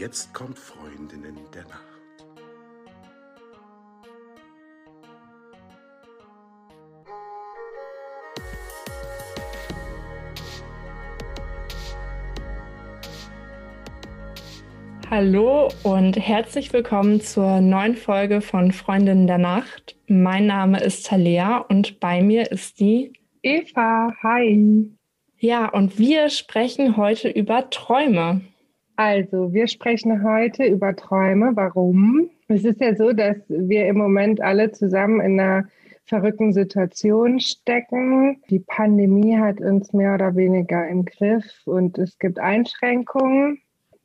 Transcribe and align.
Jetzt 0.00 0.32
kommt 0.32 0.58
Freundinnen 0.58 1.36
der 1.52 1.64
Nacht. 1.64 1.84
Hallo 15.10 15.68
und 15.82 16.16
herzlich 16.16 16.72
willkommen 16.72 17.20
zur 17.20 17.60
neuen 17.60 17.94
Folge 17.94 18.40
von 18.40 18.72
Freundinnen 18.72 19.26
der 19.26 19.36
Nacht. 19.36 19.98
Mein 20.06 20.46
Name 20.46 20.82
ist 20.82 21.08
Talea 21.08 21.58
und 21.58 22.00
bei 22.00 22.22
mir 22.22 22.50
ist 22.50 22.80
die 22.80 23.12
Eva. 23.42 24.14
Hi. 24.22 24.96
Ja, 25.36 25.68
und 25.68 25.98
wir 25.98 26.30
sprechen 26.30 26.96
heute 26.96 27.28
über 27.28 27.68
Träume. 27.68 28.40
Also, 29.02 29.54
wir 29.54 29.66
sprechen 29.66 30.22
heute 30.22 30.66
über 30.66 30.94
Träume. 30.94 31.52
Warum? 31.54 32.28
Es 32.48 32.66
ist 32.66 32.82
ja 32.82 32.94
so, 32.94 33.14
dass 33.14 33.38
wir 33.48 33.86
im 33.86 33.96
Moment 33.96 34.42
alle 34.42 34.72
zusammen 34.72 35.22
in 35.22 35.40
einer 35.40 35.66
verrückten 36.04 36.52
Situation 36.52 37.40
stecken. 37.40 38.42
Die 38.50 38.58
Pandemie 38.58 39.38
hat 39.38 39.58
uns 39.62 39.94
mehr 39.94 40.12
oder 40.16 40.36
weniger 40.36 40.86
im 40.86 41.06
Griff 41.06 41.62
und 41.64 41.96
es 41.96 42.18
gibt 42.18 42.38
Einschränkungen 42.38 43.62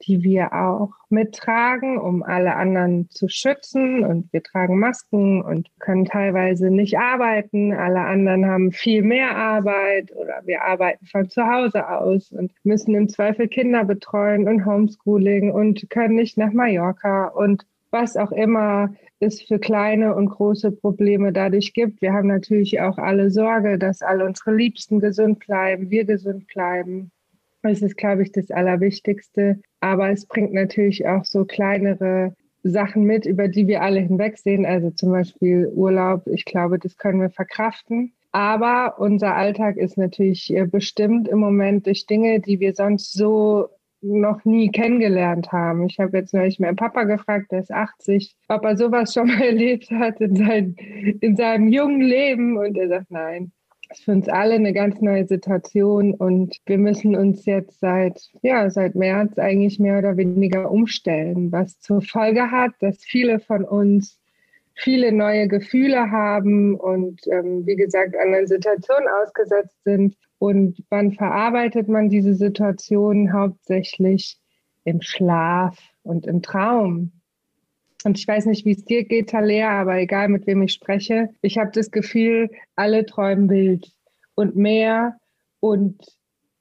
die 0.08 0.24
wir 0.24 0.54
auch 0.54 0.92
mittragen, 1.10 1.98
um 1.98 2.24
alle 2.24 2.56
anderen 2.56 3.10
zu 3.10 3.28
schützen. 3.28 4.04
Und 4.04 4.32
wir 4.34 4.44
tragen 4.44 4.80
Masken 4.80 5.42
und 5.42 5.70
können 5.80 6.06
teilweise 6.06 6.70
nicht 6.70 6.98
arbeiten. 6.98 7.74
Alle 7.74 8.02
anderen 8.02 8.46
haben 8.46 8.72
viel 8.72 9.02
mehr 9.02 9.36
Arbeit 9.36 10.12
oder 10.16 10.42
wir 10.46 10.64
arbeiten 10.64 11.06
von 11.06 11.30
zu 11.30 11.46
Hause 11.46 11.88
aus 11.90 12.32
und 12.32 12.52
müssen 12.64 12.96
im 12.96 13.10
Zweifel 13.10 13.48
Kinder 13.48 13.84
betreuen 13.84 14.48
und 14.48 14.66
Homeschooling 14.66 15.52
und 15.52 15.90
können 15.90 16.16
nicht 16.16 16.38
nach 16.38 16.54
Mallorca 16.54 17.28
und 17.28 17.66
was 17.92 18.18
auch 18.18 18.32
immer 18.32 18.94
es 19.20 19.42
für 19.42 19.60
kleine 19.60 20.16
und 20.16 20.30
große 20.30 20.72
Probleme 20.72 21.32
dadurch 21.32 21.74
gibt. 21.74 22.02
Wir 22.02 22.12
haben 22.14 22.28
natürlich 22.28 22.82
auch 22.82 22.98
alle 22.98 23.32
Sorge, 23.32 23.80
dass 23.80 24.02
alle 24.02 24.26
unsere 24.26 24.54
Liebsten 24.54 25.00
gesund 25.00 25.40
bleiben, 25.40 25.90
wir 25.90 26.04
gesund 26.04 26.46
bleiben. 26.48 27.12
Das 27.66 27.82
ist, 27.82 27.98
glaube 27.98 28.22
ich, 28.22 28.32
das 28.32 28.52
Allerwichtigste. 28.52 29.60
Aber 29.80 30.12
es 30.12 30.28
bringt 30.28 30.54
natürlich 30.54 31.08
auch 31.08 31.26
so 31.26 31.46
kleinere 31.46 32.36
Sachen 32.62 33.04
mit, 33.04 33.26
über 33.26 33.48
die 33.48 33.68
wir 33.68 33.82
alle 33.82 34.02
hinwegsehen. 34.02 34.68
Also 34.68 34.92
zum 34.92 35.12
Beispiel 35.12 35.72
Urlaub. 35.74 36.28
Ich 36.28 36.46
glaube, 36.46 36.78
das 36.78 36.98
können 36.98 37.22
wir 37.22 37.32
verkraften. 37.32 38.14
Aber 38.32 39.00
unser 39.00 39.36
Alltag 39.36 39.78
ist 39.78 39.98
natürlich 39.98 40.54
äh, 40.54 40.66
bestimmt 40.66 41.28
im 41.28 41.40
Moment 41.40 41.88
durch 41.88 42.06
Dinge, 42.06 42.40
die 42.40 42.60
wir 42.60 42.76
sonst 42.76 43.14
so 43.14 43.70
noch 44.02 44.46
nie 44.46 44.70
kennengelernt 44.70 45.52
haben. 45.52 45.88
Ich 45.88 45.98
habe 46.00 46.18
jetzt 46.18 46.36
neulich 46.36 46.60
meinen 46.60 46.76
Papa 46.76 47.06
gefragt, 47.06 47.52
der 47.52 47.62
ist 47.62 47.72
80, 47.72 48.36
ob 48.48 48.64
er 48.64 48.78
sowas 48.78 49.14
schon 49.14 49.28
mal 49.28 49.42
erlebt 49.44 49.90
hat 49.90 50.22
in, 50.22 50.36
sein, 50.36 50.76
in 51.22 51.36
seinem 51.36 51.70
jungen 51.70 52.02
Leben. 52.02 52.58
Und 52.58 52.78
er 52.78 52.90
sagt, 52.90 53.10
nein, 53.10 53.52
ist 53.92 54.04
für 54.04 54.12
uns 54.12 54.28
alle 54.30 54.56
eine 54.56 54.74
ganz 54.74 55.02
neue 55.02 55.26
Situation 55.26 56.14
und 56.14 56.58
wir 56.66 56.78
müssen 56.78 57.16
uns 57.16 57.46
jetzt 57.46 57.80
seit, 57.80 58.30
ja, 58.42 58.70
seit 58.70 58.96
März 58.96 59.38
eigentlich 59.38 59.80
mehr 59.80 60.00
oder 60.00 60.18
weniger 60.18 60.72
umstellen, 60.72 61.52
was 61.52 61.80
zur 61.80 62.02
Folge 62.02 62.52
hat, 62.52 62.72
dass 62.80 63.04
viele 63.04 63.40
von 63.40 63.64
uns 63.64 64.20
viele 64.76 65.12
neue 65.12 65.48
Gefühle 65.48 66.12
haben 66.12 66.76
und 66.76 67.22
ähm, 67.32 67.66
wie 67.66 67.76
gesagt 67.76 68.16
anderen 68.18 68.48
Situationen 68.48 69.08
ausgesetzt 69.08 69.84
sind. 69.84 70.16
Und 70.38 70.84
wann 70.90 71.14
verarbeitet 71.14 71.88
man 71.88 72.10
diese 72.10 72.36
Situation 72.36 73.32
hauptsächlich 73.32 74.38
im 74.84 75.02
Schlaf 75.02 75.80
und 76.04 76.28
im 76.28 76.42
Traum? 76.42 77.15
Und 78.06 78.20
ich 78.20 78.28
weiß 78.28 78.46
nicht, 78.46 78.66
wie 78.66 78.72
es 78.74 78.86
dir 78.86 79.04
geht, 79.04 79.32
Talea, 79.32 79.82
aber 79.82 79.98
egal, 79.98 80.30
mit 80.30 80.46
wem 80.46 80.62
ich 80.62 80.74
spreche, 80.74 81.30
ich 81.42 81.58
habe 81.58 81.72
das 81.74 81.90
Gefühl, 81.90 82.52
alle 82.76 83.04
träumen 83.08 83.50
wild 83.50 83.92
und 84.36 84.56
mehr 84.56 85.18
und 85.60 86.06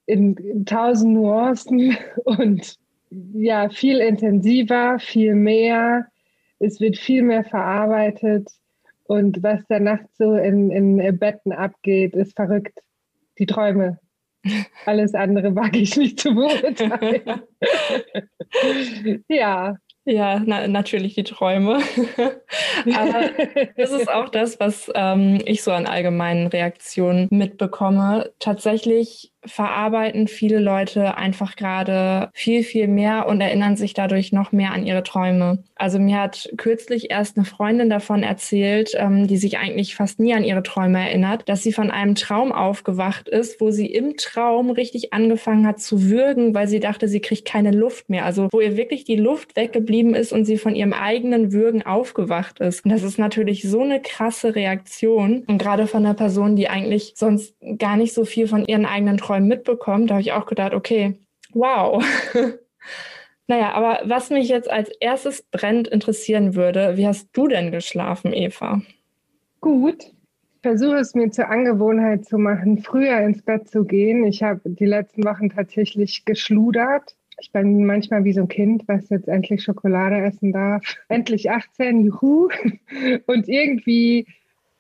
in, 0.07 0.37
in 0.37 0.65
tausend 0.65 1.13
Nuancen 1.13 1.99
und 2.25 2.79
ja, 3.11 3.69
viel 3.69 3.99
intensiver, 3.99 4.99
viel 4.99 5.35
mehr. 5.35 6.07
Es 6.61 6.81
wird 6.81 6.97
viel 6.97 7.23
mehr 7.23 7.45
verarbeitet. 7.45 8.49
Und 9.05 9.43
was 9.43 9.61
da 9.69 9.79
nachts 9.79 10.17
so 10.17 10.35
in, 10.37 10.71
in 10.71 11.19
Betten 11.19 11.53
abgeht, 11.53 12.15
ist 12.15 12.35
verrückt. 12.35 12.79
Die 13.39 13.45
Träume. 13.45 13.99
Alles 14.87 15.13
andere 15.13 15.55
wage 15.55 15.79
ich 15.79 15.95
nicht 15.99 16.21
zu 16.21 16.35
beurteilen. 16.35 17.43
ja, 19.29 19.77
ja, 20.05 20.41
na, 20.45 20.67
natürlich 20.69 21.15
die 21.15 21.25
Träume. 21.25 21.79
Aber 22.87 23.31
das 23.77 23.91
ist 23.91 24.11
auch 24.11 24.29
das, 24.29 24.61
was 24.61 24.91
ähm, 24.95 25.41
ich 25.45 25.63
so 25.63 25.73
an 25.73 25.87
allgemeinen 25.87 26.47
Reaktionen 26.47 27.29
mitbekomme. 27.31 28.33
Tatsächlich 28.39 29.34
verarbeiten 29.47 30.29
viele 30.29 30.59
Leute 30.59 31.17
einfach 31.17 31.57
gerade 31.57 32.31
viel, 32.33 32.63
viel 32.63 32.89
mehr 32.89 33.27
und 33.27 33.41
erinnern 33.41 33.77
sich 33.77 33.95
dadurch 33.95 34.33
noch 34.33 34.53
mehr 34.53 34.73
an 34.73 34.87
ihre 34.87 35.03
Träume. 35.03 35.59
Also 35.77 35.99
mir 35.99 36.21
hat 36.21 36.51
kürzlich 36.57 37.11
erst 37.11 37.37
eine 37.37 37.45
Freundin 37.45 37.91
davon 37.91 38.23
erzählt, 38.23 38.93
ähm, 38.97 39.27
die 39.27 39.37
sich 39.37 39.59
eigentlich 39.59 39.97
fast 39.97 40.21
nie 40.21 40.33
an 40.33 40.45
ihre 40.45 40.63
Träume 40.63 40.99
erinnert, 41.01 41.49
dass 41.49 41.63
sie 41.63 41.73
von 41.73 41.91
einem 41.91 42.15
Traum 42.15 42.53
aufgewacht 42.53 43.29
ist, 43.29 43.61
wo 43.61 43.71
sie 43.71 43.87
im 43.87 44.17
Traum 44.17 44.71
richtig 44.71 45.13
angefangen 45.13 45.67
hat 45.67 45.81
zu 45.81 46.09
würgen, 46.09 46.55
weil 46.55 46.69
sie 46.69 46.81
dachte, 46.81 47.09
sie 47.09 47.21
kriegt 47.21 47.45
keine 47.45 47.73
Luft 47.73 48.09
mehr. 48.09 48.25
Also 48.25 48.49
wo 48.53 48.61
ihr 48.61 48.77
wirklich 48.77 49.05
die 49.05 49.17
Luft 49.17 49.57
weggeblieben 49.57 50.15
ist 50.15 50.33
und 50.33 50.45
sie 50.45 50.59
von 50.59 50.75
ihrem 50.75 50.93
eigenen 50.93 51.53
Würgen 51.53 51.85
aufgewacht 51.85 52.61
ist. 52.61 52.85
Und 52.85 52.93
das 52.93 53.03
ist 53.03 53.19
natürlich 53.19 53.63
so 53.63 53.83
eine 53.83 54.01
krasse 54.01 54.55
Reaktion. 54.55 55.45
Und 55.47 55.59
gerade 55.59 55.87
von 55.87 56.05
einer 56.05 56.15
Person, 56.15 56.57
die 56.57 56.69
eigentlich 56.69 57.13
sonst 57.17 57.55
gar 57.79 57.97
nicht 57.97 58.15
so 58.15 58.25
viel 58.25 58.47
von 58.47 58.65
ihren 58.65 58.87
eigenen 58.87 59.17
Träumen 59.17 59.34
Träumen 59.35 59.49
mitbekommt, 59.49 60.11
da 60.11 60.15
habe 60.15 60.23
ich 60.23 60.33
auch 60.33 60.47
gedacht, 60.47 60.75
okay, 60.75 61.15
wow. 61.53 62.05
naja, 63.47 63.73
aber 63.73 64.01
was 64.05 64.31
mich 64.31 64.49
jetzt 64.49 64.71
als 64.71 64.91
erstes 65.01 65.43
brennend 65.43 65.89
interessieren 65.89 66.55
würde, 66.55 66.97
wie 66.97 67.07
hast 67.07 67.29
du 67.33 67.49
denn 67.49 67.73
geschlafen, 67.73 68.33
Eva? 68.33 68.81
Gut. 69.61 70.05
Ich 70.05 70.71
versuche 70.71 70.97
es 70.97 71.15
mir 71.15 71.31
zur 71.31 71.51
Angewohnheit 71.51 72.25
zu 72.25 72.39
machen, 72.39 72.79
früher 72.79 73.21
ins 73.21 73.43
Bett 73.43 73.69
zu 73.69 73.85
gehen. 73.85 74.25
Ich 74.25 74.43
habe 74.43 74.61
die 74.65 74.87
letzten 74.87 75.25
Wochen 75.25 75.51
tatsächlich 75.51 76.25
geschludert. 76.25 77.17
Ich 77.41 77.51
bin 77.53 77.85
manchmal 77.85 78.25
wie 78.25 78.33
so 78.33 78.43
ein 78.43 78.49
Kind, 78.49 78.85
was 78.87 79.11
jetzt 79.11 79.29
endlich 79.29 79.63
Schokolade 79.63 80.17
essen 80.25 80.53
darf. 80.53 80.83
Endlich 81.09 81.51
18, 81.51 82.07
juhu. 82.07 82.49
Und 83.27 83.49
irgendwie 83.49 84.27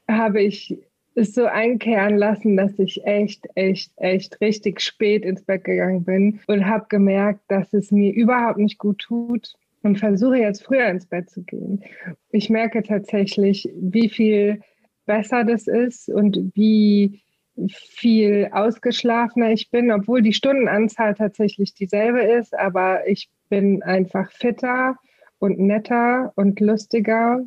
habe 0.08 0.40
ich 0.40 0.78
so 1.14 1.44
einkehren 1.46 2.16
lassen, 2.16 2.56
dass 2.56 2.78
ich 2.78 3.04
echt, 3.04 3.46
echt, 3.54 3.92
echt 3.96 4.40
richtig 4.40 4.80
spät 4.80 5.24
ins 5.24 5.44
Bett 5.44 5.64
gegangen 5.64 6.04
bin 6.04 6.40
und 6.46 6.66
habe 6.66 6.86
gemerkt, 6.88 7.40
dass 7.48 7.72
es 7.72 7.90
mir 7.92 8.12
überhaupt 8.12 8.58
nicht 8.58 8.78
gut 8.78 8.98
tut 8.98 9.54
und 9.82 9.98
versuche 9.98 10.38
jetzt 10.38 10.64
früher 10.64 10.88
ins 10.88 11.06
Bett 11.06 11.30
zu 11.30 11.42
gehen. 11.42 11.84
Ich 12.30 12.50
merke 12.50 12.82
tatsächlich, 12.82 13.68
wie 13.76 14.08
viel 14.08 14.60
besser 15.06 15.44
das 15.44 15.66
ist 15.66 16.08
und 16.08 16.52
wie 16.54 17.22
viel 17.68 18.48
ausgeschlafener 18.50 19.52
ich 19.52 19.70
bin, 19.70 19.92
obwohl 19.92 20.22
die 20.22 20.32
Stundenanzahl 20.32 21.14
tatsächlich 21.14 21.74
dieselbe 21.74 22.22
ist, 22.22 22.56
aber 22.58 23.06
ich 23.06 23.30
bin 23.48 23.82
einfach 23.82 24.32
fitter 24.32 24.96
und 25.38 25.58
netter 25.58 26.32
und 26.34 26.58
lustiger 26.58 27.44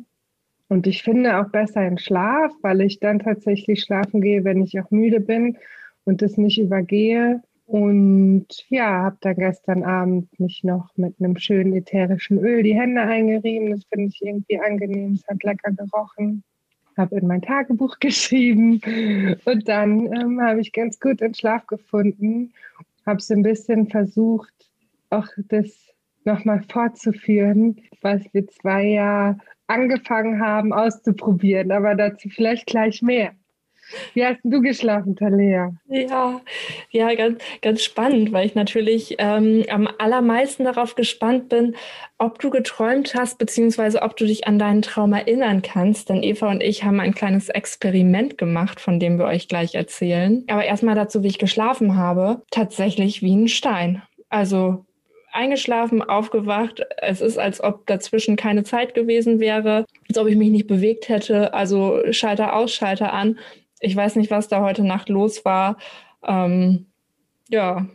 und 0.68 0.86
ich 0.86 1.02
finde 1.02 1.38
auch 1.38 1.48
besser 1.48 1.86
im 1.86 1.98
Schlaf, 1.98 2.52
weil 2.60 2.82
ich 2.82 3.00
dann 3.00 3.20
tatsächlich 3.20 3.80
schlafen 3.80 4.20
gehe, 4.20 4.44
wenn 4.44 4.62
ich 4.62 4.78
auch 4.78 4.90
müde 4.90 5.20
bin 5.20 5.56
und 6.04 6.20
das 6.20 6.36
nicht 6.36 6.58
übergehe. 6.58 7.42
Und 7.64 8.46
ja, 8.68 9.02
habe 9.02 9.18
dann 9.20 9.36
gestern 9.36 9.82
Abend 9.82 10.40
mich 10.40 10.64
noch 10.64 10.90
mit 10.96 11.14
einem 11.18 11.36
schönen 11.36 11.74
ätherischen 11.74 12.38
Öl 12.38 12.62
die 12.62 12.74
Hände 12.74 13.02
eingerieben. 13.02 13.70
Das 13.70 13.84
finde 13.84 14.06
ich 14.06 14.22
irgendwie 14.22 14.58
angenehm. 14.58 15.14
Es 15.14 15.26
hat 15.28 15.42
lecker 15.42 15.72
gerochen. 15.72 16.42
Habe 16.96 17.16
in 17.16 17.26
mein 17.26 17.42
Tagebuch 17.42 17.98
geschrieben 18.00 18.80
und 19.44 19.68
dann 19.68 20.12
ähm, 20.12 20.40
habe 20.40 20.60
ich 20.60 20.72
ganz 20.72 20.98
gut 20.98 21.20
in 21.20 21.34
Schlaf 21.34 21.66
gefunden. 21.66 22.52
Habe 23.06 23.20
so 23.20 23.34
ein 23.34 23.42
bisschen 23.42 23.88
versucht, 23.88 24.52
auch 25.10 25.28
das 25.48 25.94
nochmal 26.24 26.62
fortzuführen, 26.68 27.76
was 28.02 28.22
wir 28.32 28.46
zwei 28.48 28.84
Jahre 28.84 29.38
angefangen 29.68 30.40
haben 30.40 30.72
auszuprobieren, 30.72 31.70
aber 31.70 31.94
dazu 31.94 32.28
vielleicht 32.28 32.66
gleich 32.66 33.02
mehr. 33.02 33.32
Wie 34.14 34.24
hast 34.24 34.40
du 34.42 34.60
geschlafen, 34.60 35.16
Talea? 35.16 35.72
Ja, 35.88 36.40
ja, 36.90 37.14
ganz, 37.14 37.42
ganz 37.62 37.82
spannend, 37.82 38.32
weil 38.32 38.46
ich 38.46 38.54
natürlich 38.54 39.16
ähm, 39.18 39.64
am 39.70 39.88
allermeisten 39.98 40.64
darauf 40.64 40.94
gespannt 40.94 41.48
bin, 41.48 41.74
ob 42.18 42.38
du 42.38 42.50
geträumt 42.50 43.14
hast, 43.14 43.38
beziehungsweise 43.38 44.02
ob 44.02 44.16
du 44.16 44.26
dich 44.26 44.46
an 44.46 44.58
deinen 44.58 44.82
Traum 44.82 45.12
erinnern 45.12 45.62
kannst. 45.62 46.08
Denn 46.08 46.22
Eva 46.22 46.50
und 46.50 46.62
ich 46.62 46.84
haben 46.84 47.00
ein 47.00 47.14
kleines 47.14 47.48
Experiment 47.48 48.36
gemacht, 48.36 48.80
von 48.80 49.00
dem 49.00 49.18
wir 49.18 49.26
euch 49.26 49.48
gleich 49.48 49.74
erzählen. 49.74 50.44
Aber 50.48 50.64
erstmal 50.64 50.94
dazu, 50.94 51.22
wie 51.22 51.28
ich 51.28 51.38
geschlafen 51.38 51.96
habe. 51.96 52.42
Tatsächlich 52.50 53.22
wie 53.22 53.34
ein 53.34 53.48
Stein. 53.48 54.02
Also 54.28 54.84
eingeschlafen, 55.32 56.02
aufgewacht. 56.02 56.82
Es 56.98 57.20
ist, 57.20 57.38
als 57.38 57.62
ob 57.62 57.86
dazwischen 57.86 58.36
keine 58.36 58.64
Zeit 58.64 58.94
gewesen 58.94 59.40
wäre, 59.40 59.84
als 60.08 60.18
ob 60.18 60.26
ich 60.28 60.36
mich 60.36 60.50
nicht 60.50 60.66
bewegt 60.66 61.08
hätte. 61.08 61.54
Also 61.54 62.00
Schalter 62.10 62.54
aus, 62.54 62.72
Schalter 62.72 63.12
an. 63.12 63.38
Ich 63.80 63.94
weiß 63.94 64.16
nicht, 64.16 64.30
was 64.30 64.48
da 64.48 64.62
heute 64.62 64.84
Nacht 64.84 65.08
los 65.08 65.44
war. 65.44 65.78
Ähm, 66.26 66.86
ja, 67.48 67.86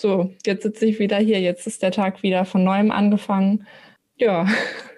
so, 0.00 0.32
jetzt 0.46 0.62
sitze 0.62 0.86
ich 0.86 0.98
wieder 0.98 1.18
hier. 1.18 1.40
Jetzt 1.40 1.66
ist 1.66 1.82
der 1.82 1.90
Tag 1.92 2.22
wieder 2.22 2.44
von 2.44 2.64
neuem 2.64 2.90
angefangen. 2.90 3.66
Ja, 4.16 4.46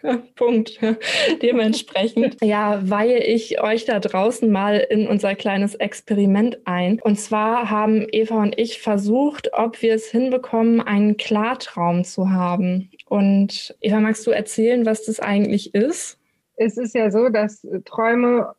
Punkt. 0.35 0.81
Dementsprechend, 1.43 2.37
ja, 2.43 2.81
weihe 2.89 3.19
ich 3.25 3.61
euch 3.63 3.85
da 3.85 4.01
draußen 4.01 4.51
mal 4.51 4.77
in 4.77 5.07
unser 5.07 5.35
kleines 5.35 5.75
Experiment 5.75 6.59
ein. 6.67 7.01
Und 7.01 7.19
zwar 7.19 7.71
haben 7.71 8.07
Eva 8.11 8.43
und 8.43 8.59
ich 8.59 8.81
versucht, 8.81 9.51
ob 9.53 9.81
wir 9.83 9.95
es 9.95 10.07
hinbekommen, 10.07 10.81
einen 10.81 11.17
Klartraum 11.17 12.05
zu 12.05 12.31
haben. 12.31 12.91
Und 13.07 13.75
Eva, 13.81 14.01
magst 14.01 14.27
du 14.27 14.31
erzählen, 14.31 14.85
was 14.85 15.05
das 15.05 15.21
eigentlich 15.21 15.75
ist? 15.75 16.19
Es 16.57 16.77
ist 16.77 16.95
ja 16.95 17.11
so, 17.11 17.29
dass 17.31 17.67
Träume 17.85 18.55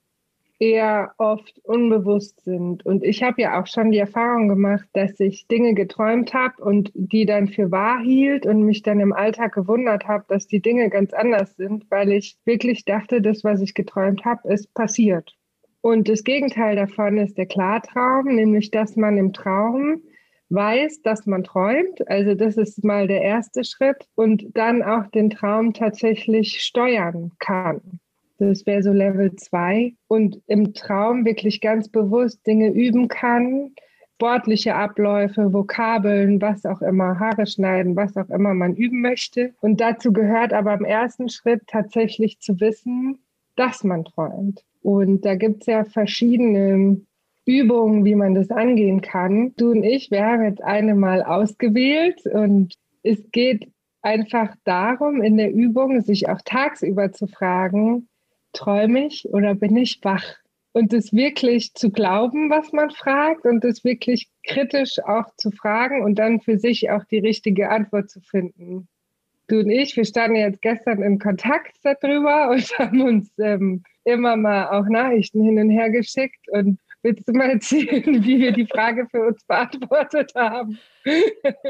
eher 0.60 1.14
oft 1.18 1.60
unbewusst 1.64 2.42
sind. 2.44 2.86
Und 2.86 3.04
ich 3.04 3.24
habe 3.24 3.42
ja 3.42 3.60
auch 3.62 3.68
schon 3.68 3.92
die 3.92 3.98
Erfahrung 3.98 4.48
gemacht, 4.48 4.88
dass 4.94 5.20
ich 5.20 5.48
Dinge 5.48 5.74
geträumt 5.74 6.34
habe 6.34 6.64
und 6.64 6.92
die 6.94 7.26
dann 7.26 7.48
für 7.48 7.72
wahr 7.72 8.00
hielt 8.00 8.46
und 8.46 8.64
mich 8.64 8.82
dann 8.82 9.00
im 9.00 9.14
Alltag 9.14 9.54
gewundert 9.54 10.08
habe, 10.08 10.26
dass 10.28 10.48
die 10.48 10.62
Dinge 10.62 10.90
ganz 10.90 11.14
anders 11.14 11.56
sind, 11.56 11.90
weil 11.90 12.12
ich 12.12 12.38
wirklich 12.46 12.86
dachte, 12.86 13.22
das, 13.22 13.44
was 13.44 13.62
ich 13.62 13.74
geträumt 13.74 14.24
habe, 14.26 14.48
ist 14.48 14.74
passiert. 14.74 15.36
Und 15.82 16.10
das 16.10 16.24
Gegenteil 16.24 16.76
davon 16.76 17.18
ist 17.18 17.38
der 17.38 17.46
Klartraum, 17.46 18.26
nämlich 18.34 18.72
dass 18.72 18.96
man 18.96 19.18
im 19.18 19.34
Traum 19.34 20.02
weiß, 20.50 21.02
dass 21.02 21.26
man 21.26 21.44
träumt. 21.44 22.08
Also 22.08 22.34
das 22.34 22.58
ist 22.58 22.84
mal 22.84 23.08
der 23.08 23.22
erste 23.22 23.64
Schritt 23.64 24.08
und 24.16 24.46
dann 24.56 24.84
auch 24.84 25.08
den 25.08 25.30
Traum 25.30 25.74
tatsächlich 25.74 26.62
steuern 26.62 27.32
kann. 27.40 28.00
Das 28.38 28.66
wäre 28.66 28.84
so 28.84 28.92
Level 28.92 29.36
2. 29.36 29.94
Und 30.08 30.42
im 30.48 30.74
Traum 30.74 31.26
wirklich 31.26 31.62
ganz 31.62 31.90
bewusst 31.90 32.46
Dinge 32.46 32.70
üben 32.70 33.08
kann, 33.08 33.72
sportliche 34.16 34.76
Abläufe, 34.76 35.54
Vokabeln, 35.54 36.42
was 36.42 36.66
auch 36.66 36.82
immer, 36.82 37.20
Haare 37.20 37.48
schneiden, 37.48 37.96
was 37.96 38.16
auch 38.16 38.30
immer 38.30 38.54
man 38.54 38.76
üben 38.76 39.02
möchte. 39.02 39.54
Und 39.62 39.82
dazu 39.82 40.14
gehört 40.14 40.54
aber 40.54 40.74
im 40.74 40.86
ersten 40.86 41.30
Schritt 41.30 41.64
tatsächlich 41.68 42.40
zu 42.40 42.60
wissen, 42.60 43.20
dass 43.56 43.84
man 43.84 44.06
träumt. 44.06 44.64
Und 44.82 45.26
da 45.26 45.36
gibt 45.36 45.62
es 45.62 45.68
ja 45.68 45.84
verschiedene 45.84 47.02
Übungen, 47.46 48.06
wie 48.06 48.16
man 48.16 48.36
das 48.36 48.52
angehen 48.52 49.02
kann. 49.02 49.54
Du 49.58 49.72
und 49.72 49.84
ich, 49.84 50.12
wir 50.12 50.26
haben 50.26 50.44
jetzt 50.44 50.64
eine 50.64 50.96
mal 50.96 51.22
ausgewählt 51.22 52.26
und 52.26 52.76
es 53.04 53.32
geht 53.32 53.70
einfach 54.02 54.56
darum, 54.64 55.22
in 55.22 55.38
der 55.38 55.52
Übung 55.52 56.02
sich 56.02 56.30
auch 56.30 56.40
tagsüber 56.44 57.12
zu 57.12 57.28
fragen, 57.28 58.08
träume 58.56 59.08
ich 59.08 59.28
oder 59.30 59.56
bin 59.56 59.78
ich 59.78 60.00
wach? 60.04 60.38
Und 60.74 60.92
das 60.92 61.14
wirklich 61.14 61.74
zu 61.74 61.90
glauben, 61.90 62.50
was 62.50 62.74
man 62.74 62.90
fragt 62.90 63.46
und 63.46 63.64
das 63.64 63.86
wirklich 63.86 64.30
kritisch 64.46 65.00
auch 65.00 65.34
zu 65.38 65.52
fragen 65.52 66.04
und 66.04 66.20
dann 66.20 66.42
für 66.42 66.58
sich 66.58 66.90
auch 66.92 67.06
die 67.06 67.20
richtige 67.20 67.70
Antwort 67.70 68.10
zu 68.10 68.20
finden. 68.20 68.90
Du 69.48 69.60
und 69.60 69.70
ich, 69.70 69.96
wir 69.96 70.06
standen 70.06 70.38
jetzt 70.38 70.62
gestern 70.62 71.02
in 71.02 71.20
Kontakt 71.20 71.78
darüber 71.84 72.50
und 72.50 72.62
haben 72.80 73.02
uns 73.02 73.32
ähm, 73.38 73.84
immer 74.04 74.36
mal 74.36 74.70
auch 74.70 74.88
Nachrichten 74.90 75.44
hin 75.44 75.60
und 75.60 75.70
her 75.70 75.90
geschickt 75.92 76.50
und 76.50 76.80
Willst 77.06 77.28
du 77.28 77.34
mal 77.34 77.52
erzählen, 77.52 78.24
wie 78.26 78.40
wir 78.40 78.52
die 78.52 78.66
Frage 78.66 79.06
für 79.12 79.28
uns 79.28 79.44
beantwortet 79.44 80.32
haben? 80.34 80.80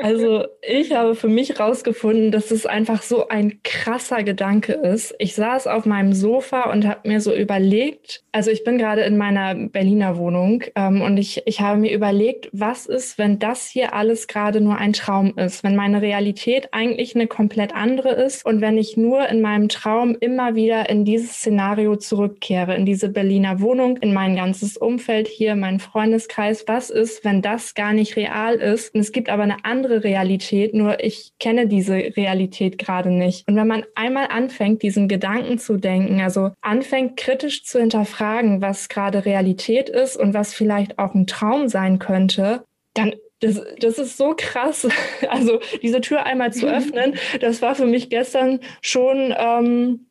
Also 0.02 0.46
ich 0.62 0.94
habe 0.94 1.14
für 1.14 1.28
mich 1.28 1.50
herausgefunden, 1.50 2.32
dass 2.32 2.52
es 2.52 2.66
einfach 2.66 3.02
so 3.02 3.28
ein 3.28 3.60
krasser 3.64 4.24
Gedanke 4.24 4.72
ist. 4.72 5.14
Ich 5.20 5.36
saß 5.36 5.68
auf 5.68 5.86
meinem 5.86 6.14
Sofa 6.14 6.72
und 6.72 6.88
habe 6.88 7.10
mir 7.10 7.20
so 7.20 7.36
überlegt, 7.36 8.24
also 8.32 8.50
ich 8.50 8.64
bin 8.64 8.78
gerade 8.78 9.02
in 9.02 9.18
meiner 9.18 9.56
Berliner 9.56 10.18
Wohnung 10.18 10.64
ähm, 10.76 11.02
und 11.02 11.18
ich, 11.18 11.44
ich 11.46 11.60
habe 11.60 11.80
mir 11.80 11.94
überlegt, 11.94 12.50
was 12.54 12.86
ist, 12.86 13.18
wenn 13.18 13.38
das 13.38 13.68
hier 13.68 13.94
alles 13.94 14.28
gerade 14.28 14.62
nur 14.62 14.78
ein 14.78 14.94
Traum 14.94 15.38
ist, 15.38 15.66
wenn 15.66 15.76
meine 15.76 16.02
Realität 16.02 16.70
eigentlich 16.72 17.14
eine 17.14 17.28
komplett 17.28 17.76
andere 17.76 18.12
ist 18.12 18.46
und 18.46 18.62
wenn 18.62 18.78
ich 18.78 18.96
nur 18.96 19.28
in 19.28 19.42
meinem 19.42 19.68
Traum 19.68 20.16
immer 20.18 20.56
wieder 20.56 20.90
in 20.90 21.04
dieses 21.04 21.34
Szenario 21.34 21.98
zurückkehre, 21.98 22.74
in 22.76 22.86
diese 22.86 23.10
Berliner 23.10 23.60
Wohnung, 23.60 23.98
in 23.98 24.14
mein 24.14 24.38
ganzes 24.38 24.78
Umfeld 24.78 25.25
Umfeld 25.26 25.28
hier, 25.28 25.56
mein 25.56 25.80
Freundeskreis, 25.80 26.66
was 26.68 26.90
ist, 26.90 27.26
wenn 27.26 27.42
das 27.42 27.74
gar 27.74 27.94
nicht 27.94 28.16
real 28.16 28.56
ist? 28.56 28.94
Und 28.94 29.02
es 29.02 29.12
gibt 29.12 29.30
aber 29.30 29.44
eine 29.44 29.64
andere 29.64 30.04
Realität, 30.04 30.74
nur 30.74 31.04
ich 31.04 31.34
kenne 31.40 31.68
diese 31.68 31.94
Realität 31.94 32.78
gerade 32.78 33.10
nicht. 33.12 33.48
Und 33.48 33.56
wenn 33.56 33.68
man 33.68 33.86
einmal 33.96 34.28
anfängt, 34.30 34.82
diesen 34.84 35.08
Gedanken 35.08 35.58
zu 35.58 35.78
denken, 35.78 36.22
also 36.22 36.52
anfängt 36.62 37.18
kritisch 37.18 37.64
zu 37.64 37.80
hinterfragen, 37.80 38.62
was 38.62 38.90
gerade 38.90 39.26
Realität 39.26 39.90
ist 39.90 40.16
und 40.16 40.34
was 40.34 40.54
vielleicht 40.54 41.00
auch 41.00 41.14
ein 41.14 41.28
Traum 41.28 41.68
sein 41.68 42.00
könnte, 42.00 42.64
dann 42.94 43.14
das, 43.42 43.62
das 43.80 44.00
ist 44.00 44.18
so 44.18 44.34
krass. 44.38 44.88
Also 45.30 45.60
diese 45.82 46.02
Tür 46.02 46.26
einmal 46.26 46.54
zu 46.54 46.68
öffnen, 46.68 47.16
das 47.42 47.62
war 47.62 47.76
für 47.76 47.86
mich 47.86 48.10
gestern 48.10 48.60
schon, 48.82 49.34
ähm, 49.38 50.08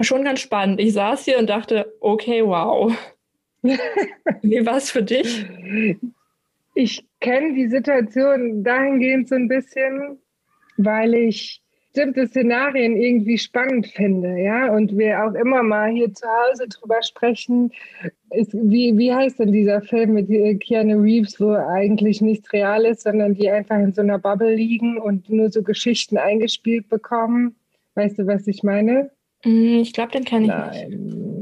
schon 0.00 0.24
ganz 0.24 0.40
spannend. 0.40 0.80
Ich 0.80 0.92
saß 0.92 1.24
hier 1.24 1.38
und 1.38 1.48
dachte, 1.48 1.94
okay, 2.00 2.42
wow. 2.44 2.92
Wie 4.42 4.66
war 4.66 4.76
es 4.76 4.90
für 4.90 5.02
dich? 5.02 5.46
Ich 6.74 7.04
kenne 7.20 7.54
die 7.54 7.68
Situation 7.68 8.62
dahingehend 8.62 9.28
so 9.28 9.34
ein 9.34 9.48
bisschen, 9.48 10.18
weil 10.76 11.14
ich 11.14 11.62
bestimmte 11.96 12.26
Szenarien 12.26 12.94
irgendwie 12.94 13.38
spannend 13.38 13.86
finde, 13.86 14.38
ja, 14.38 14.70
und 14.70 14.98
wir 14.98 15.24
auch 15.24 15.32
immer 15.32 15.62
mal 15.62 15.90
hier 15.90 16.12
zu 16.12 16.26
Hause 16.26 16.68
drüber 16.68 17.02
sprechen. 17.02 17.72
Ist, 18.32 18.52
wie, 18.52 18.98
wie 18.98 19.14
heißt 19.14 19.38
denn 19.38 19.50
dieser 19.50 19.80
Film 19.80 20.12
mit 20.12 20.28
Keanu 20.60 21.00
Reeves, 21.00 21.40
wo 21.40 21.52
eigentlich 21.52 22.20
nichts 22.20 22.52
real 22.52 22.84
ist, 22.84 23.02
sondern 23.02 23.32
die 23.32 23.48
einfach 23.48 23.78
in 23.78 23.94
so 23.94 24.02
einer 24.02 24.18
Bubble 24.18 24.54
liegen 24.54 24.98
und 24.98 25.30
nur 25.30 25.50
so 25.50 25.62
Geschichten 25.62 26.18
eingespielt 26.18 26.90
bekommen? 26.90 27.56
Weißt 27.94 28.18
du, 28.18 28.26
was 28.26 28.46
ich 28.46 28.62
meine? 28.62 29.10
Mm, 29.44 29.78
ich 29.80 29.94
glaube, 29.94 30.12
den 30.12 30.24
kenne 30.24 30.44
ich 30.44 30.50
Nein. 30.50 30.90
nicht. 30.90 31.35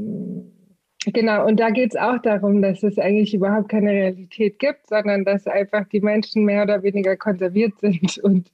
Genau, 1.13 1.45
und 1.45 1.59
da 1.59 1.69
geht 1.69 1.93
es 1.93 1.99
auch 1.99 2.19
darum, 2.19 2.61
dass 2.61 2.81
es 2.81 2.97
eigentlich 2.97 3.33
überhaupt 3.33 3.69
keine 3.69 3.91
Realität 3.91 4.57
gibt, 4.59 4.87
sondern 4.87 5.23
dass 5.23 5.45
einfach 5.45 5.87
die 5.89 6.01
Menschen 6.01 6.45
mehr 6.45 6.63
oder 6.63 6.81
weniger 6.83 7.15
konserviert 7.15 7.73
sind 7.81 8.17
und 8.19 8.51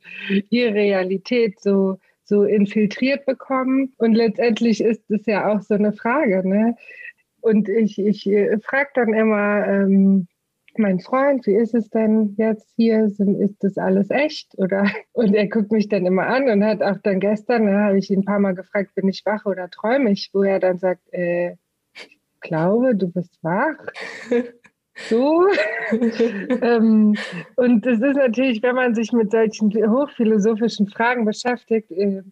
ihre 0.49 0.73
Realität 0.73 1.59
so, 1.61 1.97
so 2.23 2.43
infiltriert 2.43 3.25
bekommen. 3.25 3.93
Und 3.97 4.13
letztendlich 4.13 4.81
ist 4.81 5.09
es 5.09 5.25
ja 5.25 5.51
auch 5.51 5.61
so 5.61 5.75
eine 5.75 5.93
Frage. 5.93 6.47
Ne? 6.47 6.75
Und 7.39 7.69
ich, 7.69 7.97
ich 7.99 8.27
äh, 8.27 8.59
frage 8.59 8.89
dann 8.95 9.13
immer, 9.13 9.67
ähm, 9.67 10.27
mein 10.77 10.99
Freund, 10.99 11.45
wie 11.47 11.55
ist 11.55 11.73
es 11.73 11.89
denn 11.89 12.35
jetzt 12.37 12.71
hier? 12.75 13.05
Ist 13.05 13.63
das 13.63 13.77
alles 13.77 14.09
echt? 14.09 14.57
Oder 14.57 14.89
und 15.13 15.33
er 15.33 15.47
guckt 15.47 15.71
mich 15.71 15.89
dann 15.89 16.05
immer 16.05 16.27
an 16.27 16.49
und 16.49 16.63
hat 16.63 16.81
auch 16.81 16.97
dann 17.03 17.19
gestern, 17.19 17.65
da 17.65 17.87
habe 17.87 17.97
ich 17.97 18.09
ihn 18.09 18.19
ein 18.19 18.25
paar 18.25 18.39
Mal 18.39 18.55
gefragt, 18.55 18.95
bin 18.95 19.07
ich 19.07 19.25
wach 19.25 19.45
oder 19.45 19.69
träume 19.69 20.11
ich, 20.11 20.29
wo 20.33 20.43
er 20.43 20.59
dann 20.59 20.79
sagt, 20.79 21.01
äh, 21.13 21.55
glaube, 22.41 22.95
du 22.95 23.07
bist 23.07 23.37
wach. 23.41 23.77
So. 25.09 25.47
ähm, 25.91 27.15
und 27.55 27.87
es 27.87 28.01
ist 28.01 28.15
natürlich, 28.15 28.61
wenn 28.61 28.75
man 28.75 28.93
sich 28.93 29.13
mit 29.13 29.31
solchen 29.31 29.71
hochphilosophischen 29.71 30.89
Fragen 30.89 31.25
beschäftigt, 31.25 31.91
äh, 31.91 32.23